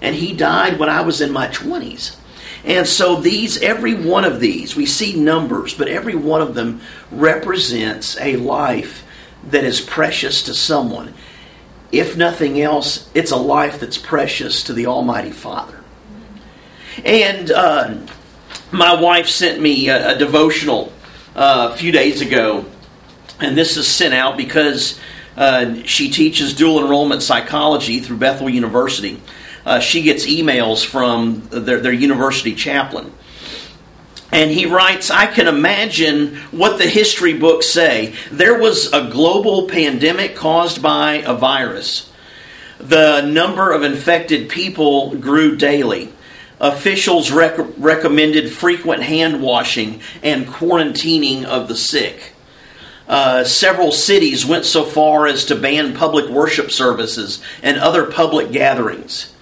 And 0.00 0.14
he 0.14 0.32
died 0.34 0.78
when 0.78 0.88
I 0.88 1.00
was 1.00 1.20
in 1.20 1.32
my 1.32 1.48
20s. 1.48 2.16
And 2.64 2.86
so 2.86 3.16
these, 3.20 3.60
every 3.60 3.94
one 3.94 4.24
of 4.24 4.40
these, 4.40 4.76
we 4.76 4.86
see 4.86 5.18
numbers, 5.18 5.74
but 5.74 5.88
every 5.88 6.14
one 6.14 6.40
of 6.40 6.54
them 6.54 6.80
represents 7.10 8.18
a 8.20 8.36
life 8.36 9.04
that 9.44 9.64
is 9.64 9.80
precious 9.80 10.42
to 10.44 10.54
someone 10.54 11.14
if 11.90 12.16
nothing 12.16 12.60
else, 12.60 13.08
it's 13.14 13.30
a 13.30 13.36
life 13.36 13.80
that's 13.80 13.98
precious 13.98 14.64
to 14.64 14.72
the 14.72 14.86
Almighty 14.86 15.30
Father. 15.30 15.80
And 17.04 17.50
uh, 17.50 17.94
my 18.72 19.00
wife 19.00 19.28
sent 19.28 19.60
me 19.60 19.88
a, 19.88 20.14
a 20.14 20.18
devotional 20.18 20.92
uh, 21.34 21.70
a 21.72 21.76
few 21.76 21.92
days 21.92 22.20
ago, 22.20 22.66
and 23.40 23.56
this 23.56 23.76
is 23.76 23.86
sent 23.86 24.14
out 24.14 24.36
because 24.36 24.98
uh, 25.36 25.82
she 25.84 26.10
teaches 26.10 26.54
dual 26.54 26.82
enrollment 26.82 27.22
psychology 27.22 28.00
through 28.00 28.16
Bethel 28.16 28.50
University. 28.50 29.22
Uh, 29.64 29.80
she 29.80 30.02
gets 30.02 30.26
emails 30.26 30.84
from 30.84 31.46
their, 31.50 31.80
their 31.80 31.92
university 31.92 32.54
chaplain. 32.54 33.12
And 34.30 34.50
he 34.50 34.66
writes, 34.66 35.10
I 35.10 35.26
can 35.26 35.48
imagine 35.48 36.36
what 36.50 36.78
the 36.78 36.86
history 36.86 37.32
books 37.32 37.66
say. 37.66 38.14
There 38.30 38.58
was 38.58 38.92
a 38.92 39.08
global 39.08 39.68
pandemic 39.68 40.36
caused 40.36 40.82
by 40.82 41.22
a 41.24 41.34
virus. 41.34 42.12
The 42.78 43.22
number 43.22 43.72
of 43.72 43.82
infected 43.82 44.48
people 44.48 45.14
grew 45.16 45.56
daily. 45.56 46.12
Officials 46.60 47.30
rec- 47.30 47.58
recommended 47.78 48.52
frequent 48.52 49.02
hand 49.02 49.42
washing 49.42 50.00
and 50.22 50.46
quarantining 50.46 51.44
of 51.44 51.68
the 51.68 51.76
sick. 51.76 52.34
Uh, 53.08 53.42
several 53.44 53.90
cities 53.90 54.44
went 54.44 54.66
so 54.66 54.84
far 54.84 55.26
as 55.26 55.46
to 55.46 55.56
ban 55.56 55.94
public 55.94 56.28
worship 56.28 56.70
services 56.70 57.42
and 57.62 57.78
other 57.78 58.04
public 58.04 58.52
gatherings. 58.52 59.32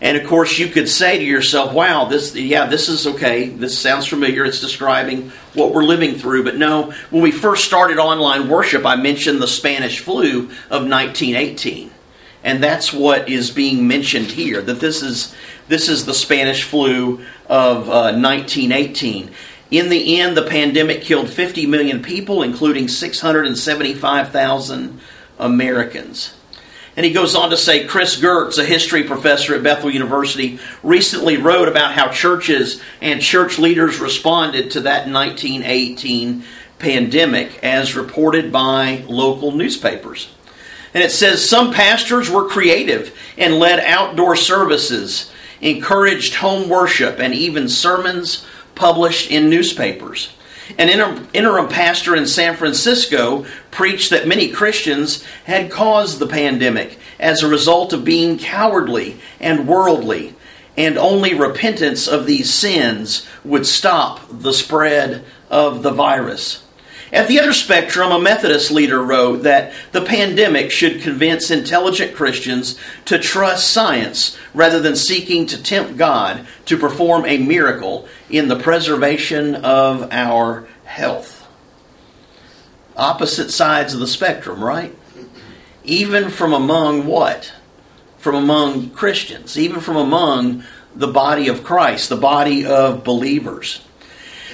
And 0.00 0.16
of 0.16 0.26
course, 0.26 0.58
you 0.58 0.66
could 0.68 0.88
say 0.88 1.18
to 1.18 1.24
yourself, 1.24 1.72
wow, 1.72 2.06
this, 2.06 2.34
yeah, 2.34 2.66
this 2.66 2.88
is 2.88 3.06
okay. 3.06 3.48
This 3.48 3.78
sounds 3.78 4.06
familiar. 4.06 4.44
It's 4.44 4.60
describing 4.60 5.30
what 5.54 5.72
we're 5.72 5.84
living 5.84 6.16
through. 6.16 6.42
But 6.44 6.56
no, 6.56 6.92
when 7.10 7.22
we 7.22 7.30
first 7.30 7.64
started 7.64 7.98
online 7.98 8.48
worship, 8.48 8.84
I 8.84 8.96
mentioned 8.96 9.40
the 9.40 9.48
Spanish 9.48 10.00
flu 10.00 10.50
of 10.70 10.88
1918. 10.88 11.90
And 12.42 12.62
that's 12.62 12.92
what 12.92 13.30
is 13.30 13.50
being 13.50 13.88
mentioned 13.88 14.26
here, 14.26 14.60
that 14.60 14.80
this 14.80 15.02
is, 15.02 15.34
this 15.68 15.88
is 15.88 16.04
the 16.04 16.12
Spanish 16.12 16.64
flu 16.64 17.24
of 17.48 17.88
uh, 17.88 18.12
1918. 18.12 19.30
In 19.70 19.88
the 19.88 20.20
end, 20.20 20.36
the 20.36 20.42
pandemic 20.42 21.00
killed 21.00 21.30
50 21.30 21.66
million 21.66 22.02
people, 22.02 22.42
including 22.42 22.88
675,000 22.88 25.00
Americans. 25.38 26.34
And 26.96 27.04
he 27.04 27.12
goes 27.12 27.34
on 27.34 27.50
to 27.50 27.56
say 27.56 27.86
Chris 27.86 28.20
Gehrz, 28.20 28.58
a 28.58 28.64
history 28.64 29.02
professor 29.02 29.54
at 29.54 29.64
Bethel 29.64 29.90
University, 29.90 30.60
recently 30.82 31.36
wrote 31.36 31.68
about 31.68 31.92
how 31.92 32.08
churches 32.08 32.80
and 33.00 33.20
church 33.20 33.58
leaders 33.58 33.98
responded 33.98 34.70
to 34.72 34.82
that 34.82 35.08
1918 35.08 36.44
pandemic 36.78 37.62
as 37.64 37.96
reported 37.96 38.52
by 38.52 39.04
local 39.08 39.50
newspapers. 39.50 40.32
And 40.92 41.02
it 41.02 41.10
says 41.10 41.48
some 41.48 41.72
pastors 41.72 42.30
were 42.30 42.48
creative 42.48 43.16
and 43.36 43.58
led 43.58 43.80
outdoor 43.80 44.36
services, 44.36 45.32
encouraged 45.60 46.36
home 46.36 46.68
worship, 46.68 47.18
and 47.18 47.34
even 47.34 47.68
sermons 47.68 48.46
published 48.76 49.30
in 49.30 49.50
newspapers. 49.50 50.32
An 50.78 50.88
interim 51.32 51.68
pastor 51.68 52.16
in 52.16 52.26
San 52.26 52.56
Francisco 52.56 53.44
preached 53.70 54.10
that 54.10 54.26
many 54.26 54.48
Christians 54.48 55.22
had 55.44 55.70
caused 55.70 56.18
the 56.18 56.26
pandemic 56.26 56.98
as 57.20 57.42
a 57.42 57.48
result 57.48 57.92
of 57.92 58.04
being 58.04 58.38
cowardly 58.38 59.20
and 59.40 59.68
worldly, 59.68 60.34
and 60.76 60.98
only 60.98 61.34
repentance 61.34 62.08
of 62.08 62.26
these 62.26 62.52
sins 62.52 63.26
would 63.44 63.66
stop 63.66 64.20
the 64.30 64.52
spread 64.52 65.24
of 65.50 65.82
the 65.82 65.92
virus. 65.92 66.63
At 67.14 67.28
the 67.28 67.38
other 67.38 67.52
spectrum, 67.52 68.10
a 68.10 68.18
Methodist 68.18 68.72
leader 68.72 69.00
wrote 69.00 69.44
that 69.44 69.72
the 69.92 70.00
pandemic 70.00 70.72
should 70.72 71.00
convince 71.00 71.48
intelligent 71.48 72.16
Christians 72.16 72.76
to 73.04 73.20
trust 73.20 73.70
science 73.70 74.36
rather 74.52 74.80
than 74.80 74.96
seeking 74.96 75.46
to 75.46 75.62
tempt 75.62 75.96
God 75.96 76.44
to 76.66 76.76
perform 76.76 77.24
a 77.24 77.38
miracle 77.38 78.08
in 78.28 78.48
the 78.48 78.58
preservation 78.58 79.54
of 79.54 80.08
our 80.10 80.66
health. 80.86 81.46
Opposite 82.96 83.52
sides 83.52 83.94
of 83.94 84.00
the 84.00 84.08
spectrum, 84.08 84.62
right? 84.62 84.92
Even 85.84 86.30
from 86.30 86.52
among 86.52 87.06
what? 87.06 87.52
From 88.18 88.34
among 88.34 88.90
Christians, 88.90 89.56
even 89.56 89.80
from 89.80 89.96
among 89.96 90.64
the 90.96 91.06
body 91.06 91.46
of 91.46 91.62
Christ, 91.62 92.08
the 92.08 92.16
body 92.16 92.66
of 92.66 93.04
believers. 93.04 93.82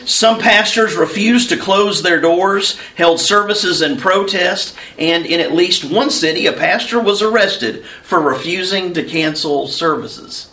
Some 0.05 0.39
pastors 0.39 0.97
refused 0.97 1.51
to 1.51 1.57
close 1.57 2.03
their 2.03 2.21
doors, 2.21 2.79
held 2.95 3.21
services 3.21 3.83
in 3.83 3.97
protest, 3.97 4.75
and 4.99 5.27
in 5.27 5.41
at 5.41 5.53
least 5.53 5.85
one 5.85 6.11
city, 6.11 6.47
a 6.47 6.53
pastor 6.53 7.01
was 7.01 7.23
arrested 7.23 7.85
for 8.03 8.21
refusing 8.21 8.93
to 8.95 9.05
cancel 9.05 9.67
services. 9.67 10.51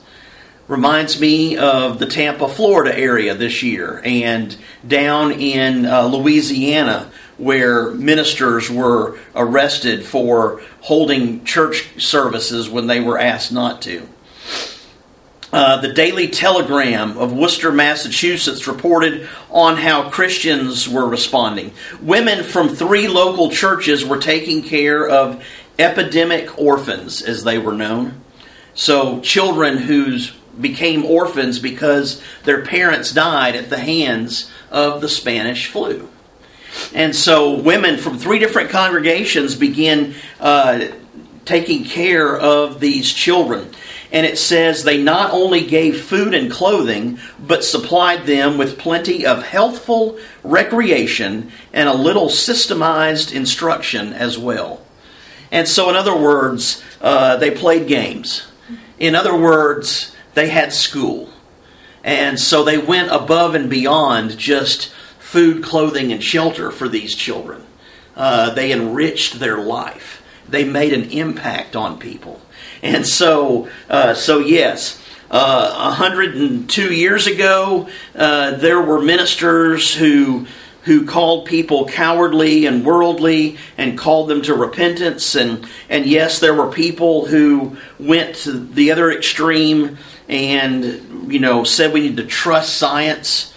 Reminds 0.68 1.20
me 1.22 1.56
of 1.56 1.98
the 1.98 2.06
Tampa, 2.06 2.50
Florida 2.50 2.98
area 2.98 3.34
this 3.34 3.64
year, 3.64 4.02
and 4.04 4.56
down 4.86 5.32
in 5.32 5.86
uh, 5.86 6.04
Louisiana, 6.08 7.10
where 7.38 7.92
ministers 7.92 8.70
were 8.70 9.18
arrested 9.34 10.06
for 10.06 10.62
holding 10.82 11.46
church 11.46 12.02
services 12.02 12.70
when 12.70 12.88
they 12.88 13.00
were 13.00 13.18
asked 13.18 13.52
not 13.52 13.82
to. 13.84 14.08
Uh, 15.52 15.80
the 15.80 15.94
Daily 15.94 16.28
Telegram 16.28 17.18
of 17.18 17.32
Worcester, 17.32 17.72
Massachusetts 17.72 18.68
reported 18.68 19.30
on 19.50 19.78
how 19.78 20.10
Christians 20.10 20.90
were 20.90 21.08
responding. 21.08 21.72
Women 22.02 22.44
from 22.44 22.68
three 22.68 23.08
local 23.08 23.50
churches 23.50 24.04
were 24.04 24.18
taking 24.18 24.62
care 24.62 25.08
of 25.08 25.42
epidemic 25.80 26.60
orphans, 26.60 27.22
as 27.22 27.46
they 27.46 27.58
were 27.58 27.72
known. 27.72 28.22
So, 28.74 29.22
children 29.22 29.78
who 29.78 30.20
became 30.60 31.06
orphans 31.06 31.60
because 31.60 32.22
their 32.44 32.64
parents 32.64 33.14
died 33.14 33.56
at 33.56 33.70
the 33.70 33.80
hands 33.80 34.52
of 34.70 35.00
the 35.00 35.10
Spanish 35.10 35.68
flu. 35.68 36.10
And 36.94 37.16
so, 37.16 37.54
women 37.54 37.98
from 37.98 38.18
three 38.18 38.40
different 38.40 38.70
congregations 38.70 39.56
began 39.56 40.14
uh, 40.42 40.88
taking 41.46 41.86
care 41.86 42.38
of 42.38 42.82
these 42.82 43.14
children 43.14 43.72
and 44.12 44.26
it 44.26 44.38
says 44.38 44.84
they 44.84 45.02
not 45.02 45.32
only 45.32 45.66
gave 45.66 46.02
food 46.02 46.34
and 46.34 46.52
clothing, 46.52 47.20
but 47.40 47.64
supplied 47.64 48.26
them 48.26 48.58
with 48.58 48.78
plenty 48.78 49.26
of 49.26 49.44
healthful 49.44 50.18
recreation 50.44 51.52
and 51.74 51.90
a 51.90 51.94
little 51.94 52.28
systemized 52.28 53.34
instruction 53.34 54.14
as 54.14 54.38
well. 54.38 54.82
And 55.52 55.68
so, 55.68 55.90
in 55.90 55.96
other 55.96 56.16
words, 56.16 56.84
uh, 57.02 57.38
they 57.38 57.52
played 57.52 57.88
games. 57.88 58.48
In 59.00 59.16
other 59.16 59.36
words, 59.36 60.16
they 60.34 60.50
had 60.50 60.74
school. 60.74 61.30
And 62.04 62.40
so 62.40 62.64
they 62.64 62.78
went 62.78 63.12
above 63.12 63.56
and 63.56 63.70
beyond 63.70 64.38
just 64.38 64.90
food, 65.20 65.64
clothing, 65.64 66.12
and 66.12 66.24
shelter 66.24 66.72
for 66.72 66.88
these 66.88 67.16
children. 67.16 67.64
Uh, 68.16 68.54
they 68.54 68.72
enriched 68.72 69.40
their 69.40 69.58
life, 69.58 70.24
they 70.48 70.64
made 70.64 70.94
an 70.94 71.10
impact 71.12 71.76
on 71.76 72.00
people. 72.00 72.42
And 72.82 73.06
so, 73.06 73.70
uh, 73.90 74.14
so 74.14 74.40
yes, 74.40 75.02
uh, 75.30 75.92
102 75.92 76.94
years 76.94 77.28
ago, 77.28 77.90
uh, 78.16 78.52
there 78.52 78.82
were 78.82 79.02
ministers 79.02 79.94
who 79.94 80.48
who 80.88 81.06
called 81.06 81.46
people 81.46 81.86
cowardly 81.86 82.66
and 82.66 82.86
worldly 82.86 83.58
and 83.78 83.98
called 83.98 84.30
them 84.30 84.42
to 84.42 84.54
repentance. 84.54 85.36
And, 85.36 85.68
and 85.90 86.06
yes, 86.06 86.40
there 86.40 86.54
were 86.54 86.72
people 86.72 87.26
who 87.26 87.76
went 88.00 88.38
to 88.38 88.54
the 88.54 88.94
other 88.94 89.12
extreme 89.12 89.98
and, 90.30 91.30
you 91.30 91.40
know, 91.40 91.66
said 91.66 91.92
we 91.92 92.00
need 92.00 92.16
to 92.18 92.26
trust 92.26 92.78
science. 92.78 93.54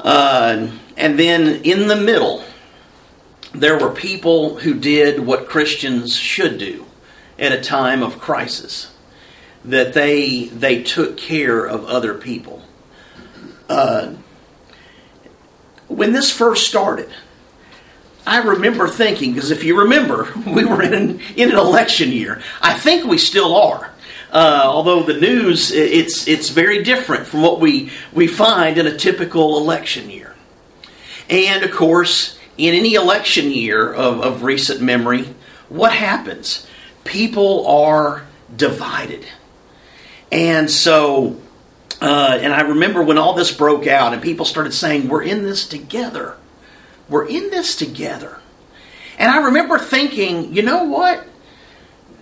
Uh, 0.00 0.68
and 0.96 1.18
then 1.18 1.60
in 1.62 1.88
the 1.88 1.96
middle, 1.96 2.42
there 3.52 3.78
were 3.78 3.90
people 3.90 4.56
who 4.56 4.72
did 4.72 5.20
what 5.20 5.48
Christians 5.48 6.16
should 6.16 6.56
do 6.56 6.85
at 7.38 7.52
a 7.52 7.60
time 7.60 8.02
of 8.02 8.18
crisis. 8.18 8.92
That 9.64 9.94
they 9.94 10.44
they 10.46 10.82
took 10.82 11.16
care 11.16 11.64
of 11.64 11.84
other 11.86 12.14
people. 12.14 12.62
Uh, 13.68 14.14
when 15.88 16.12
this 16.12 16.30
first 16.30 16.66
started, 16.68 17.10
I 18.26 18.38
remember 18.38 18.88
thinking, 18.88 19.34
because 19.34 19.50
if 19.50 19.62
you 19.62 19.80
remember, 19.80 20.28
we 20.46 20.64
were 20.64 20.82
in 20.82 20.94
an, 20.94 21.20
in 21.36 21.50
an 21.50 21.56
election 21.56 22.10
year. 22.10 22.42
I 22.60 22.74
think 22.74 23.04
we 23.04 23.18
still 23.18 23.54
are. 23.54 23.92
Uh, 24.32 24.62
although 24.64 25.02
the 25.02 25.18
news, 25.18 25.70
it's, 25.70 26.26
it's 26.26 26.50
very 26.50 26.82
different 26.82 27.26
from 27.26 27.42
what 27.42 27.60
we, 27.60 27.90
we 28.12 28.26
find 28.26 28.76
in 28.76 28.86
a 28.86 28.96
typical 28.96 29.58
election 29.58 30.10
year. 30.10 30.34
And 31.30 31.62
of 31.62 31.70
course, 31.70 32.38
in 32.58 32.74
any 32.74 32.94
election 32.94 33.50
year 33.50 33.92
of, 33.92 34.20
of 34.20 34.42
recent 34.42 34.80
memory, 34.80 35.34
what 35.68 35.92
happens? 35.92 36.66
People 37.06 37.66
are 37.66 38.26
divided. 38.54 39.24
And 40.30 40.70
so, 40.70 41.40
uh, 42.00 42.38
and 42.40 42.52
I 42.52 42.62
remember 42.62 43.02
when 43.02 43.18
all 43.18 43.34
this 43.34 43.52
broke 43.52 43.86
out 43.86 44.12
and 44.12 44.22
people 44.22 44.44
started 44.44 44.74
saying, 44.74 45.08
We're 45.08 45.22
in 45.22 45.42
this 45.42 45.66
together. 45.66 46.36
We're 47.08 47.26
in 47.28 47.50
this 47.50 47.76
together. 47.76 48.40
And 49.18 49.30
I 49.30 49.44
remember 49.46 49.78
thinking, 49.78 50.54
you 50.54 50.62
know 50.62 50.84
what? 50.84 51.26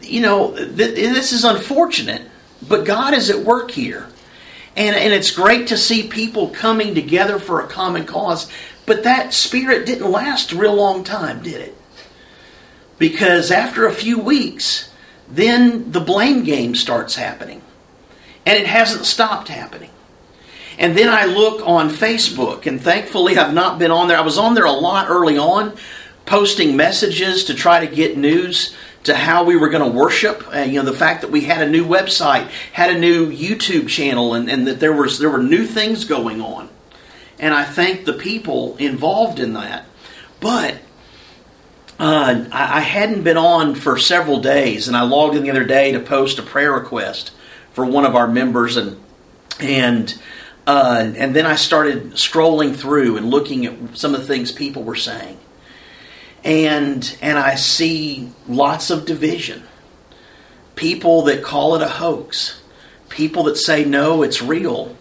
You 0.00 0.20
know, 0.20 0.54
th- 0.54 0.76
this 0.76 1.32
is 1.32 1.44
unfortunate, 1.44 2.22
but 2.66 2.84
God 2.84 3.14
is 3.14 3.30
at 3.30 3.40
work 3.40 3.70
here. 3.70 4.06
And, 4.76 4.94
and 4.94 5.12
it's 5.12 5.30
great 5.30 5.68
to 5.68 5.78
see 5.78 6.08
people 6.08 6.48
coming 6.48 6.94
together 6.94 7.38
for 7.38 7.60
a 7.60 7.66
common 7.66 8.04
cause. 8.04 8.50
But 8.86 9.04
that 9.04 9.32
spirit 9.32 9.86
didn't 9.86 10.10
last 10.10 10.52
a 10.52 10.56
real 10.56 10.74
long 10.74 11.04
time, 11.04 11.42
did 11.42 11.60
it? 11.60 11.76
Because 12.98 13.50
after 13.50 13.86
a 13.86 13.92
few 13.92 14.18
weeks, 14.18 14.90
then 15.28 15.90
the 15.92 16.00
blame 16.00 16.44
game 16.44 16.74
starts 16.74 17.16
happening. 17.16 17.62
And 18.46 18.58
it 18.58 18.66
hasn't 18.66 19.06
stopped 19.06 19.48
happening. 19.48 19.90
And 20.78 20.96
then 20.98 21.08
I 21.08 21.24
look 21.24 21.66
on 21.66 21.88
Facebook, 21.88 22.66
and 22.66 22.80
thankfully 22.80 23.38
I've 23.38 23.54
not 23.54 23.78
been 23.78 23.90
on 23.90 24.08
there. 24.08 24.18
I 24.18 24.22
was 24.22 24.38
on 24.38 24.54
there 24.54 24.64
a 24.64 24.72
lot 24.72 25.08
early 25.08 25.38
on, 25.38 25.76
posting 26.26 26.76
messages 26.76 27.44
to 27.44 27.54
try 27.54 27.86
to 27.86 27.94
get 27.94 28.16
news 28.16 28.74
to 29.04 29.14
how 29.14 29.44
we 29.44 29.56
were 29.56 29.68
going 29.68 29.88
to 29.88 29.96
worship. 29.96 30.44
Uh, 30.52 30.60
you 30.60 30.82
know, 30.82 30.90
the 30.90 30.96
fact 30.96 31.20
that 31.20 31.30
we 31.30 31.42
had 31.42 31.62
a 31.62 31.70
new 31.70 31.84
website, 31.84 32.48
had 32.72 32.90
a 32.90 32.98
new 32.98 33.30
YouTube 33.30 33.88
channel, 33.88 34.34
and, 34.34 34.50
and 34.50 34.66
that 34.66 34.80
there 34.80 34.92
was 34.92 35.18
there 35.18 35.30
were 35.30 35.42
new 35.42 35.64
things 35.64 36.04
going 36.04 36.40
on. 36.40 36.68
And 37.38 37.54
I 37.54 37.64
thank 37.64 38.04
the 38.04 38.12
people 38.12 38.76
involved 38.76 39.38
in 39.38 39.52
that. 39.54 39.86
But 40.40 40.78
uh, 41.98 42.46
I, 42.50 42.80
hadn't 42.80 43.22
been 43.22 43.36
on 43.36 43.76
for 43.76 43.98
several 43.98 44.40
days, 44.40 44.88
and 44.88 44.96
I 44.96 45.02
logged 45.02 45.36
in 45.36 45.44
the 45.44 45.50
other 45.50 45.64
day 45.64 45.92
to 45.92 46.00
post 46.00 46.40
a 46.40 46.42
prayer 46.42 46.72
request 46.72 47.30
for 47.72 47.84
one 47.84 48.04
of 48.04 48.16
our 48.16 48.26
members, 48.26 48.76
and 48.76 48.98
and 49.60 50.18
uh, 50.66 51.12
and 51.16 51.36
then 51.36 51.46
I 51.46 51.54
started 51.54 52.12
scrolling 52.12 52.74
through 52.74 53.16
and 53.16 53.30
looking 53.30 53.66
at 53.66 53.96
some 53.96 54.14
of 54.14 54.22
the 54.22 54.26
things 54.26 54.50
people 54.50 54.82
were 54.82 54.96
saying, 54.96 55.38
and 56.42 57.16
and 57.22 57.38
I 57.38 57.54
see 57.54 58.30
lots 58.48 58.90
of 58.90 59.06
division. 59.06 59.62
People 60.74 61.22
that 61.22 61.44
call 61.44 61.76
it 61.76 61.82
a 61.82 61.88
hoax, 61.88 62.60
people 63.08 63.44
that 63.44 63.56
say 63.56 63.84
no, 63.84 64.22
it's 64.24 64.42
real, 64.42 64.96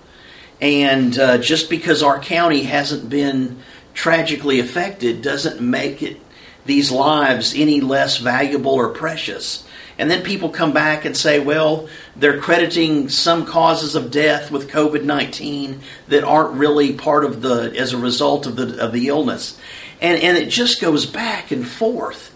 and 0.61 1.17
uh, 1.17 1.39
just 1.39 1.71
because 1.71 2.03
our 2.03 2.19
county 2.19 2.63
hasn't 2.63 3.09
been 3.09 3.57
tragically 3.95 4.59
affected 4.59 5.23
doesn't 5.23 5.59
make 5.59 6.03
it 6.03 6.19
these 6.65 6.91
lives 6.91 7.53
any 7.55 7.81
less 7.81 8.17
valuable 8.17 8.73
or 8.73 8.89
precious. 8.89 9.67
And 9.97 10.09
then 10.09 10.23
people 10.23 10.49
come 10.49 10.73
back 10.73 11.05
and 11.05 11.15
say, 11.15 11.39
well, 11.39 11.87
they're 12.15 12.39
crediting 12.39 13.09
some 13.09 13.45
causes 13.45 13.95
of 13.95 14.09
death 14.09 14.49
with 14.49 14.71
COVID 14.71 15.03
19 15.03 15.81
that 16.07 16.23
aren't 16.23 16.57
really 16.57 16.93
part 16.93 17.25
of 17.25 17.41
the, 17.41 17.73
as 17.77 17.93
a 17.93 17.97
result 17.97 18.47
of 18.47 18.55
the, 18.55 18.83
of 18.83 18.91
the 18.91 19.07
illness. 19.07 19.59
And, 20.01 20.21
and 20.21 20.37
it 20.37 20.49
just 20.49 20.81
goes 20.81 21.05
back 21.05 21.51
and 21.51 21.67
forth. 21.67 22.35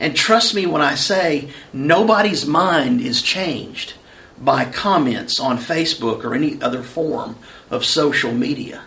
And 0.00 0.14
trust 0.14 0.54
me 0.54 0.66
when 0.66 0.82
I 0.82 0.94
say, 0.94 1.48
nobody's 1.72 2.46
mind 2.46 3.00
is 3.00 3.22
changed 3.22 3.94
by 4.38 4.64
comments 4.64 5.40
on 5.40 5.58
Facebook 5.58 6.24
or 6.24 6.34
any 6.34 6.60
other 6.62 6.82
form 6.82 7.36
of 7.70 7.84
social 7.84 8.32
media. 8.32 8.82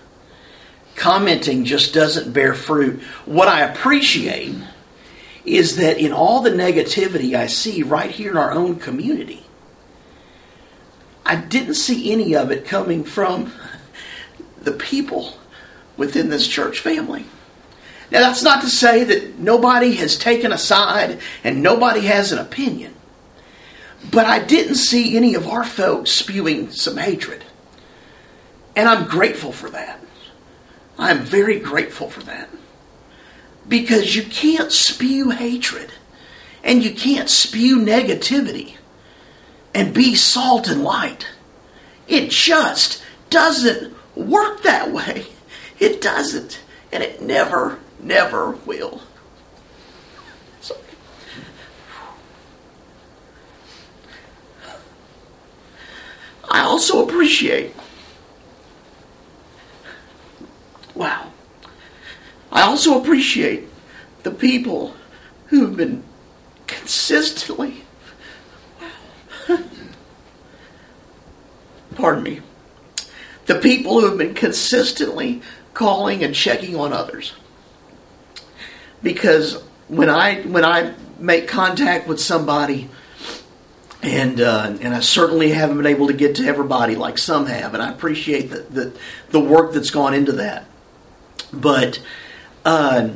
Commenting 0.95 1.65
just 1.65 1.93
doesn't 1.93 2.32
bear 2.32 2.54
fruit. 2.54 3.01
What 3.25 3.47
I 3.47 3.62
appreciate 3.62 4.56
is 5.45 5.77
that 5.77 5.97
in 5.97 6.12
all 6.12 6.41
the 6.41 6.51
negativity 6.51 7.36
I 7.36 7.47
see 7.47 7.84
right 7.84 8.12
here 8.12 8.32
in 8.32 8.38
our 8.38 8.51
own 8.51 8.77
community, 8.77 9.45
I 11.25 11.36
didn't 11.36 11.75
see 11.75 12.12
any 12.12 12.36
of 12.36 12.51
it 12.51 12.65
coming 12.65 13.04
from 13.04 13.54
the 14.62 14.71
people 14.71 15.36
within 15.97 16.30
this 16.30 16.47
church 16.47 16.80
family. 16.80 17.25
Now, 18.12 18.19
that's 18.19 18.43
not 18.43 18.62
to 18.62 18.69
say 18.69 19.04
that 19.06 19.39
nobody 19.39 19.95
has 19.95 20.17
taken 20.17 20.51
a 20.51 20.58
side 20.58 21.19
and 21.43 21.63
nobody 21.63 22.01
has 22.01 22.32
an 22.32 22.39
opinion, 22.39 22.93
but 24.12 24.25
I 24.25 24.39
didn't 24.39 24.75
see 24.75 25.15
any 25.15 25.34
of 25.34 25.47
our 25.47 25.63
folks 25.63 26.12
spewing 26.12 26.71
some 26.71 26.97
hatred. 26.97 27.45
And 28.75 28.89
I'm 28.89 29.08
grateful 29.08 29.51
for 29.51 29.69
that. 29.69 29.99
I'm 30.97 31.19
very 31.19 31.60
grateful 31.60 32.10
for 32.10 32.21
that. 32.23 32.49
Because 33.71 34.17
you 34.17 34.23
can't 34.23 34.69
spew 34.69 35.29
hatred 35.29 35.93
and 36.62 36.84
you 36.84 36.91
can't 36.91 37.29
spew 37.29 37.77
negativity 37.77 38.75
and 39.73 39.93
be 39.93 40.13
salt 40.13 40.67
and 40.67 40.84
light. 40.84 41.25
It 42.05 42.31
just 42.31 43.01
doesn't 43.29 43.95
work 44.13 44.63
that 44.63 44.91
way. 44.91 45.27
It 45.79 46.01
doesn't. 46.01 46.60
And 46.91 47.01
it 47.01 47.21
never, 47.21 47.79
never 48.01 48.51
will. 48.51 49.03
I 56.49 56.60
also 56.63 57.07
appreciate. 57.07 57.73
Wow. 60.93 61.31
I 62.51 62.61
also 62.71 62.99
appreciate 63.01 63.67
the 64.23 64.31
people 64.31 64.95
who've 65.47 65.75
been 65.75 66.05
consistently. 66.67 67.84
Pardon 71.95 72.23
me. 72.23 72.39
The 73.47 73.55
people 73.55 73.99
who 73.99 74.07
have 74.07 74.17
been 74.17 74.34
consistently 74.34 75.41
calling 75.73 76.23
and 76.23 76.34
checking 76.34 76.77
on 76.77 76.93
others. 76.93 77.34
Because 79.03 79.62
when 79.89 80.10
I 80.10 80.41
when 80.43 80.63
I 80.63 80.93
make 81.19 81.49
contact 81.49 82.07
with 82.07 82.21
somebody, 82.21 82.89
and 84.01 84.39
uh, 84.39 84.77
and 84.79 84.95
I 84.95 85.01
certainly 85.01 85.51
haven't 85.51 85.75
been 85.75 85.88
able 85.88 86.07
to 86.07 86.13
get 86.13 86.36
to 86.36 86.45
everybody 86.45 86.95
like 86.95 87.17
some 87.17 87.47
have, 87.47 87.73
and 87.73 87.84
I 87.84 87.91
appreciate 87.91 88.49
the 88.49 88.60
the, 88.60 88.97
the 89.31 89.41
work 89.41 89.73
that's 89.73 89.89
gone 89.89 90.13
into 90.13 90.31
that. 90.34 90.67
But 91.51 91.99
uh, 92.65 93.10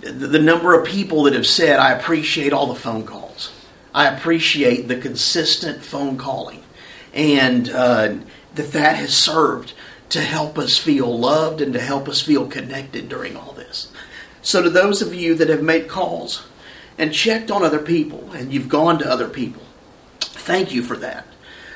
the, 0.00 0.38
number 0.38 0.78
of 0.78 0.86
people 0.86 1.24
that 1.24 1.34
have 1.34 1.46
said, 1.46 1.78
"I 1.78 1.92
appreciate 1.92 2.52
all 2.52 2.66
the 2.66 2.74
phone 2.74 3.04
calls. 3.04 3.52
I 3.94 4.08
appreciate 4.08 4.88
the 4.88 4.96
consistent 4.96 5.84
phone 5.84 6.16
calling," 6.16 6.62
and 7.12 7.68
uh, 7.70 8.14
that 8.54 8.72
that 8.72 8.96
has 8.96 9.14
served 9.14 9.74
to 10.10 10.20
help 10.20 10.58
us 10.58 10.76
feel 10.76 11.18
loved 11.18 11.60
and 11.60 11.72
to 11.72 11.80
help 11.80 12.08
us 12.08 12.20
feel 12.20 12.46
connected 12.46 13.08
during 13.08 13.36
all 13.36 13.52
this. 13.52 13.90
So, 14.42 14.62
to 14.62 14.70
those 14.70 15.02
of 15.02 15.14
you 15.14 15.34
that 15.36 15.48
have 15.48 15.62
made 15.62 15.88
calls 15.88 16.46
and 16.98 17.12
checked 17.12 17.50
on 17.50 17.62
other 17.62 17.78
people 17.78 18.32
and 18.32 18.52
you've 18.52 18.68
gone 18.68 18.98
to 18.98 19.10
other 19.10 19.28
people, 19.28 19.62
thank 20.20 20.72
you 20.72 20.82
for 20.82 20.96
that 20.96 21.26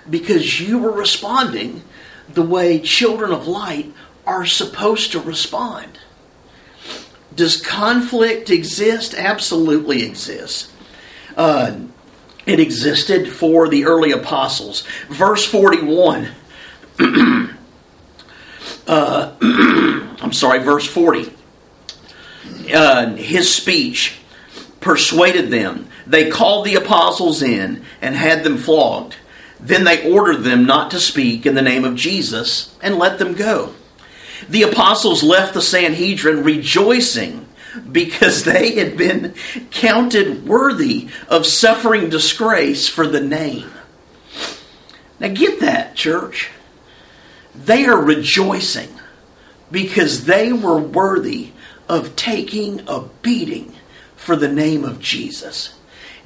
because 0.08 0.60
you 0.60 0.78
were 0.78 0.92
responding 0.92 1.82
the 2.28 2.42
way 2.42 2.80
children 2.80 3.32
of 3.32 3.46
light 3.46 3.92
are 4.26 4.46
supposed 4.46 5.12
to 5.12 5.20
respond. 5.20 5.98
Does 7.36 7.60
conflict 7.60 8.50
exist? 8.50 9.14
Absolutely 9.14 10.02
exists. 10.02 10.72
Uh, 11.36 11.76
it 12.46 12.58
existed 12.58 13.30
for 13.30 13.68
the 13.68 13.84
early 13.84 14.10
apostles. 14.10 14.84
Verse 15.08 15.44
41 15.44 16.30
uh, 18.86 19.34
I'm 20.20 20.32
sorry, 20.32 20.60
verse 20.60 20.86
40. 20.86 21.32
Uh, 22.72 23.14
his 23.16 23.52
speech 23.52 24.18
persuaded 24.80 25.50
them. 25.50 25.88
They 26.06 26.30
called 26.30 26.64
the 26.64 26.76
apostles 26.76 27.42
in 27.42 27.84
and 28.00 28.14
had 28.14 28.44
them 28.44 28.56
flogged. 28.56 29.16
Then 29.60 29.84
they 29.84 30.10
ordered 30.10 30.42
them 30.42 30.64
not 30.64 30.90
to 30.92 31.00
speak 31.00 31.44
in 31.44 31.54
the 31.54 31.62
name 31.62 31.84
of 31.84 31.96
Jesus 31.96 32.74
and 32.80 32.96
let 32.96 33.18
them 33.18 33.34
go. 33.34 33.74
The 34.48 34.62
apostles 34.62 35.22
left 35.22 35.54
the 35.54 35.62
Sanhedrin 35.62 36.44
rejoicing 36.44 37.46
because 37.90 38.44
they 38.44 38.76
had 38.76 38.96
been 38.96 39.34
counted 39.70 40.46
worthy 40.46 41.08
of 41.28 41.46
suffering 41.46 42.08
disgrace 42.08 42.88
for 42.88 43.06
the 43.06 43.20
name. 43.20 43.70
Now, 45.18 45.28
get 45.28 45.60
that, 45.60 45.94
church. 45.94 46.50
They 47.54 47.86
are 47.86 48.00
rejoicing 48.00 48.90
because 49.70 50.24
they 50.24 50.52
were 50.52 50.78
worthy 50.78 51.52
of 51.88 52.16
taking 52.16 52.82
a 52.86 53.04
beating 53.22 53.74
for 54.16 54.36
the 54.36 54.48
name 54.48 54.84
of 54.84 55.00
Jesus. 55.00 55.74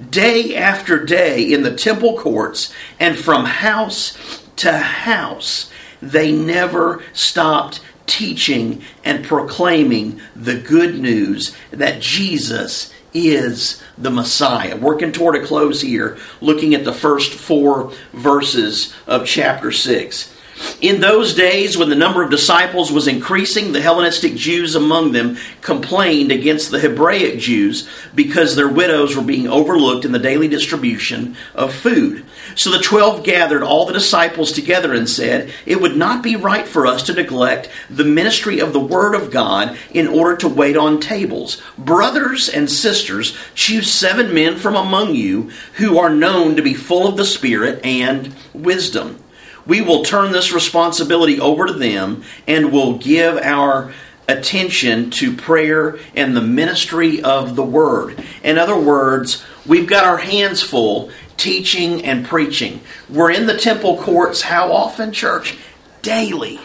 Day 0.09 0.57
after 0.57 1.05
day 1.05 1.53
in 1.53 1.63
the 1.63 1.75
temple 1.75 2.19
courts 2.19 2.73
and 2.99 3.19
from 3.19 3.45
house 3.45 4.17
to 4.57 4.73
house, 4.73 5.71
they 6.01 6.33
never 6.33 7.03
stopped 7.13 7.81
teaching 8.11 8.83
and 9.05 9.25
proclaiming 9.25 10.21
the 10.35 10.57
good 10.57 10.99
news 10.99 11.57
that 11.71 12.03
Jesus 12.03 12.93
is 13.15 13.83
the 13.97 14.11
Messiah. 14.11 14.77
Working 14.77 15.13
toward 15.13 15.37
a 15.37 15.47
close 15.47 15.81
here, 15.81 16.19
looking 16.41 16.75
at 16.75 16.85
the 16.85 16.93
first 16.93 17.33
four 17.33 17.93
verses 18.13 18.95
of 19.07 19.27
chapter 19.27 19.71
6. 19.73 20.37
In 20.81 21.01
those 21.01 21.35
days, 21.35 21.77
when 21.77 21.91
the 21.91 21.95
number 21.95 22.23
of 22.23 22.31
disciples 22.31 22.91
was 22.91 23.07
increasing, 23.07 23.73
the 23.73 23.83
Hellenistic 23.83 24.35
Jews 24.35 24.75
among 24.75 25.13
them 25.13 25.37
complained 25.61 26.33
against 26.33 26.71
the 26.71 26.79
Hebraic 26.79 27.39
Jews 27.39 27.89
because 28.15 28.57
their 28.57 28.69
widows 28.69 29.15
were 29.15 29.23
being 29.23 29.47
overlooked 29.47 30.07
in 30.07 30.13
the 30.13 30.19
daily 30.19 30.49
distribution 30.49 31.37
of 31.55 31.75
food. 31.75 32.25
So 32.55 32.71
the 32.71 32.79
twelve 32.79 33.25
gathered 33.25 33.63
all 33.63 33.85
the 33.85 33.93
disciples 33.93 34.53
together 34.53 34.95
and 34.95 35.09
said, 35.09 35.53
It 35.67 35.81
would 35.81 35.97
not 35.97 36.23
be 36.23 36.37
right 36.37 36.67
for 36.67 36.87
us 36.87 37.03
to 37.05 37.15
neglect 37.15 37.69
the 37.91 38.05
ministry 38.05 38.59
of 38.59 38.73
the 38.73 38.81
Word 38.81 39.15
of 39.15 39.31
God 39.31 39.79
in 39.91 40.09
order 40.09 40.37
to 40.39 40.49
wait 40.49 40.77
on 40.77 40.99
tables. 40.99 41.61
Brothers 41.77 42.49
and 42.49 42.71
sisters, 42.71 43.37
choose 43.55 43.91
seven 43.91 44.35
men 44.35 44.57
from 44.57 44.77
among 44.77 45.15
you 45.15 45.51
who 45.75 45.99
are 45.99 46.11
known 46.11 46.57
to 46.57 46.63
be 46.63 46.75
full 46.75 47.07
of 47.07 47.17
the 47.17 47.25
Spirit 47.25 47.85
and 47.85 48.35
wisdom 48.55 49.23
we 49.67 49.81
will 49.81 50.03
turn 50.03 50.33
this 50.33 50.53
responsibility 50.53 51.41
over 51.41 51.67
to 51.67 51.73
them 51.73 52.25
and 52.47 52.73
will 52.73 52.99
give 52.99 53.37
our 53.37 53.93
attention 54.29 55.11
to 55.11 55.37
prayer 55.37 55.99
and 56.15 56.37
the 56.37 56.41
ministry 56.41 57.23
of 57.23 57.57
the 57.57 57.65
word. 57.65 58.23
In 58.43 58.59
other 58.59 58.79
words, 58.79 59.45
we've 59.67 59.89
got 59.89 60.05
our 60.05 60.19
hands 60.19 60.63
full 60.63 61.11
teaching 61.37 62.05
and 62.05 62.27
preaching. 62.27 62.81
We're 63.09 63.33
in 63.33 63.47
the 63.47 63.57
temple 63.57 63.97
courts 63.99 64.43
how 64.43 64.73
often, 64.73 65.13
church? 65.13 65.57
Daily. 66.03 66.61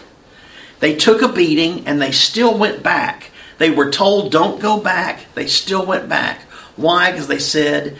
They 0.79 0.95
took 0.95 1.21
a 1.21 1.31
beating 1.31 1.88
and 1.88 2.01
they 2.01 2.12
still 2.12 2.58
went 2.58 2.84
back. 2.84 3.31
They 3.58 3.71
were 3.71 3.89
told, 3.89 4.31
don't 4.31 4.62
go 4.62 4.79
back. 4.79 5.34
They 5.34 5.47
still 5.47 5.86
went 5.86 6.10
back. 6.10 6.41
Why? 6.75 7.12
Because 7.12 7.27
they 7.27 7.39
said, 7.39 7.97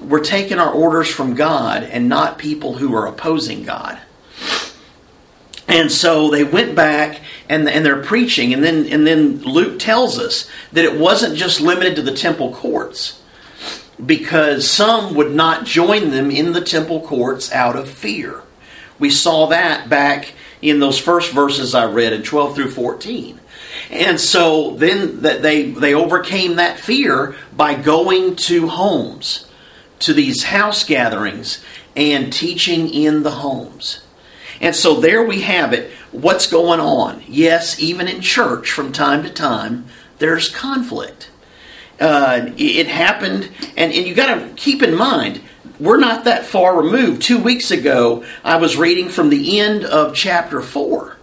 we're 0.00 0.24
taking 0.24 0.58
our 0.58 0.72
orders 0.72 1.08
from 1.08 1.34
God 1.34 1.84
and 1.84 2.08
not 2.08 2.38
people 2.38 2.74
who 2.74 2.94
are 2.94 3.06
opposing 3.06 3.64
God. 3.64 3.98
And 5.68 5.92
so 5.92 6.30
they 6.30 6.44
went 6.44 6.74
back 6.74 7.20
and, 7.48 7.68
and 7.68 7.84
they're 7.84 8.02
preaching, 8.02 8.54
and 8.54 8.64
then 8.64 8.86
and 8.86 9.06
then 9.06 9.42
Luke 9.42 9.78
tells 9.78 10.18
us 10.18 10.48
that 10.72 10.84
it 10.84 10.98
wasn't 10.98 11.36
just 11.36 11.60
limited 11.60 11.96
to 11.96 12.02
the 12.02 12.14
temple 12.14 12.54
courts, 12.54 13.20
because 14.04 14.68
some 14.68 15.14
would 15.14 15.32
not 15.32 15.66
join 15.66 16.10
them 16.10 16.30
in 16.30 16.52
the 16.52 16.62
temple 16.62 17.02
courts 17.02 17.52
out 17.52 17.76
of 17.76 17.88
fear. 17.88 18.42
We 18.98 19.10
saw 19.10 19.46
that 19.46 19.90
back 19.90 20.32
in 20.62 20.80
those 20.80 20.98
first 20.98 21.32
verses 21.32 21.74
I 21.74 21.84
read 21.84 22.12
in 22.12 22.22
12 22.22 22.54
through 22.54 22.70
14. 22.70 23.38
And 23.90 24.18
so 24.18 24.72
then 24.72 25.20
that 25.22 25.42
they 25.42 25.70
they 25.70 25.94
overcame 25.94 26.56
that 26.56 26.80
fear 26.80 27.36
by 27.54 27.74
going 27.74 28.36
to 28.36 28.68
homes, 28.68 29.46
to 30.00 30.14
these 30.14 30.44
house 30.44 30.84
gatherings 30.84 31.62
and 31.94 32.32
teaching 32.32 32.88
in 32.92 33.22
the 33.22 33.30
homes. 33.30 34.00
And 34.60 34.74
so 34.74 35.00
there 35.00 35.22
we 35.22 35.42
have 35.42 35.72
it. 35.72 35.90
What's 36.10 36.46
going 36.46 36.80
on? 36.80 37.22
Yes, 37.28 37.78
even 37.80 38.08
in 38.08 38.20
church 38.20 38.70
from 38.72 38.92
time 38.92 39.22
to 39.22 39.30
time, 39.30 39.86
there's 40.18 40.48
conflict. 40.48 41.30
Uh, 42.00 42.50
it 42.56 42.86
happened, 42.86 43.50
and, 43.76 43.92
and 43.92 44.06
you 44.06 44.14
got 44.14 44.34
to 44.34 44.48
keep 44.54 44.82
in 44.82 44.94
mind, 44.94 45.40
we're 45.80 45.98
not 45.98 46.24
that 46.24 46.44
far 46.44 46.80
removed. 46.80 47.22
Two 47.22 47.38
weeks 47.38 47.70
ago, 47.70 48.24
I 48.44 48.56
was 48.56 48.76
reading 48.76 49.08
from 49.08 49.30
the 49.30 49.60
end 49.60 49.84
of 49.84 50.14
chapter 50.14 50.60
4. 50.60 51.16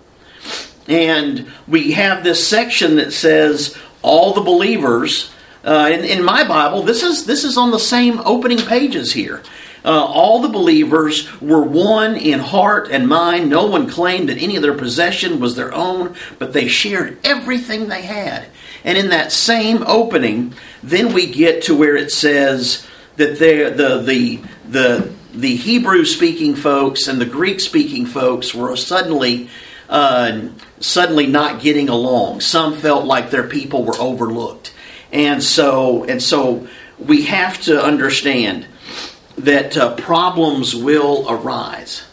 And 0.88 1.48
we 1.68 1.94
have 1.94 2.24
this 2.24 2.48
section 2.48 2.98
that 2.98 3.12
says, 3.12 3.78
All 4.02 4.34
the 4.34 4.42
believers. 4.42 5.32
Uh, 5.64 5.90
in, 5.92 6.06
in 6.06 6.24
my 6.24 6.48
Bible, 6.48 6.84
this 6.84 7.02
is 7.02 7.26
this 7.26 7.44
is 7.44 7.58
on 7.58 7.72
the 7.72 7.80
same 7.80 8.20
opening 8.24 8.60
pages 8.60 9.12
here. 9.12 9.42
Uh, 9.86 10.04
all 10.04 10.42
the 10.42 10.50
believers 10.50 11.40
were 11.40 11.62
one 11.62 12.16
in 12.16 12.40
heart 12.40 12.90
and 12.90 13.08
mind. 13.08 13.52
No 13.52 13.68
one 13.68 13.88
claimed 13.88 14.30
that 14.30 14.42
any 14.42 14.56
of 14.56 14.64
their 14.64 14.74
possession 14.74 15.40
was 15.40 15.56
their 15.56 15.72
own, 15.72 16.16
but 16.40 16.54
they 16.54 16.68
shared 16.68 17.20
everything 17.24 17.88
they 17.88 18.02
had. 18.02 18.48
And 18.84 18.98
in 18.98 19.10
that 19.10 19.32
same 19.32 19.84
opening, 19.86 20.56
then 20.82 21.14
we 21.14 21.32
get 21.32 21.64
to 21.64 21.76
where 21.76 21.96
it 21.96 22.12
says 22.12 22.86
that 23.18 23.38
the 23.38 23.70
the 23.70 24.42
the 24.68 25.12
the 25.34 25.56
Hebrew 25.56 26.04
speaking 26.04 26.56
folks 26.56 27.08
and 27.08 27.22
the 27.22 27.26
Greek 27.26 27.60
speaking 27.60 28.08
folks 28.08 28.56
were 28.56 28.76
suddenly 28.76 29.50
uh, 29.88 30.50
suddenly 30.80 31.28
not 31.28 31.62
getting 31.62 31.90
along. 31.90 32.42
Some 32.42 32.74
felt 32.74 33.06
like 33.06 33.30
their 33.30 33.48
people 33.48 33.84
were 33.84 33.98
overlooked, 34.00 34.74
and 35.12 35.44
so 35.44 36.06
and 36.06 36.22
so 36.22 36.68
we 36.98 37.26
have 37.26 37.62
to 37.62 37.84
understand 37.84 38.66
that 39.46 39.78
uh, 39.78 39.96
problems 39.96 40.76
will 40.76 41.26
arise. 41.30 42.04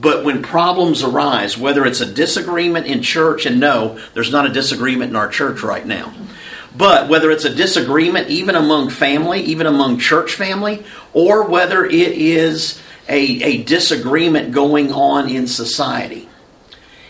But 0.00 0.24
when 0.24 0.42
problems 0.42 1.02
arise, 1.02 1.58
whether 1.58 1.84
it's 1.84 2.00
a 2.00 2.12
disagreement 2.12 2.86
in 2.86 3.02
church, 3.02 3.46
and 3.46 3.58
no, 3.58 3.98
there's 4.14 4.30
not 4.30 4.46
a 4.46 4.52
disagreement 4.52 5.10
in 5.10 5.16
our 5.16 5.28
church 5.28 5.62
right 5.62 5.84
now. 5.84 6.14
But 6.76 7.08
whether 7.08 7.30
it's 7.30 7.44
a 7.44 7.54
disagreement 7.54 8.28
even 8.28 8.54
among 8.54 8.90
family, 8.90 9.40
even 9.40 9.66
among 9.66 9.98
church 9.98 10.34
family, 10.34 10.84
or 11.12 11.48
whether 11.48 11.84
it 11.84 11.92
is 11.92 12.80
a, 13.08 13.42
a 13.42 13.62
disagreement 13.64 14.52
going 14.52 14.92
on 14.92 15.28
in 15.28 15.48
society, 15.48 16.28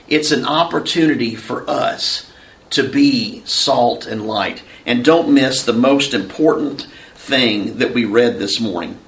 it's 0.09 0.31
an 0.31 0.47
opportunity 0.47 1.35
for 1.35 1.69
us 1.69 2.31
to 2.71 2.89
be 2.89 3.43
salt 3.45 4.07
and 4.07 4.27
light. 4.27 4.63
And 4.87 5.05
don't 5.05 5.35
miss 5.35 5.65
the 5.65 5.73
most 5.75 6.15
important 6.15 6.87
thing 7.15 7.79
that 7.79 7.93
we 7.93 8.07
read 8.07 8.39
this 8.39 8.61
morning. 8.61 8.99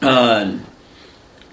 Uh, 0.00 0.58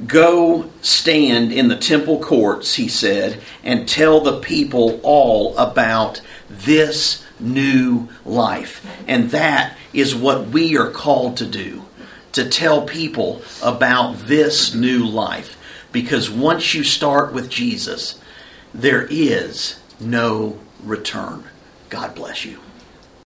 Go 0.06 0.70
stand 0.82 1.54
in 1.54 1.70
the 1.70 1.78
temple 1.78 2.20
courts, 2.20 2.76
he 2.76 2.90
said, 2.90 3.42
and 3.64 3.88
tell 3.88 4.20
the 4.20 4.42
people 4.42 5.00
all 5.04 5.58
about 5.58 6.20
this 6.50 7.26
new 7.40 8.10
life. 8.26 8.86
And 9.08 9.32
that 9.32 9.78
is 9.94 10.14
what 10.14 10.50
we 10.50 10.78
are 10.78 10.90
called 10.90 11.38
to 11.38 11.46
do 11.46 11.86
to 12.34 12.50
tell 12.50 12.82
people 12.86 13.42
about 13.64 14.18
this 14.28 14.76
new 14.76 15.06
life. 15.06 15.58
Because 15.94 16.30
once 16.30 16.74
you 16.74 16.84
start 16.84 17.32
with 17.32 17.50
Jesus, 17.50 18.20
there 18.74 19.08
is 19.10 19.80
no 19.98 20.60
return. 20.84 21.46
God 21.90 22.14
bless 22.16 22.44
you. 22.44 22.60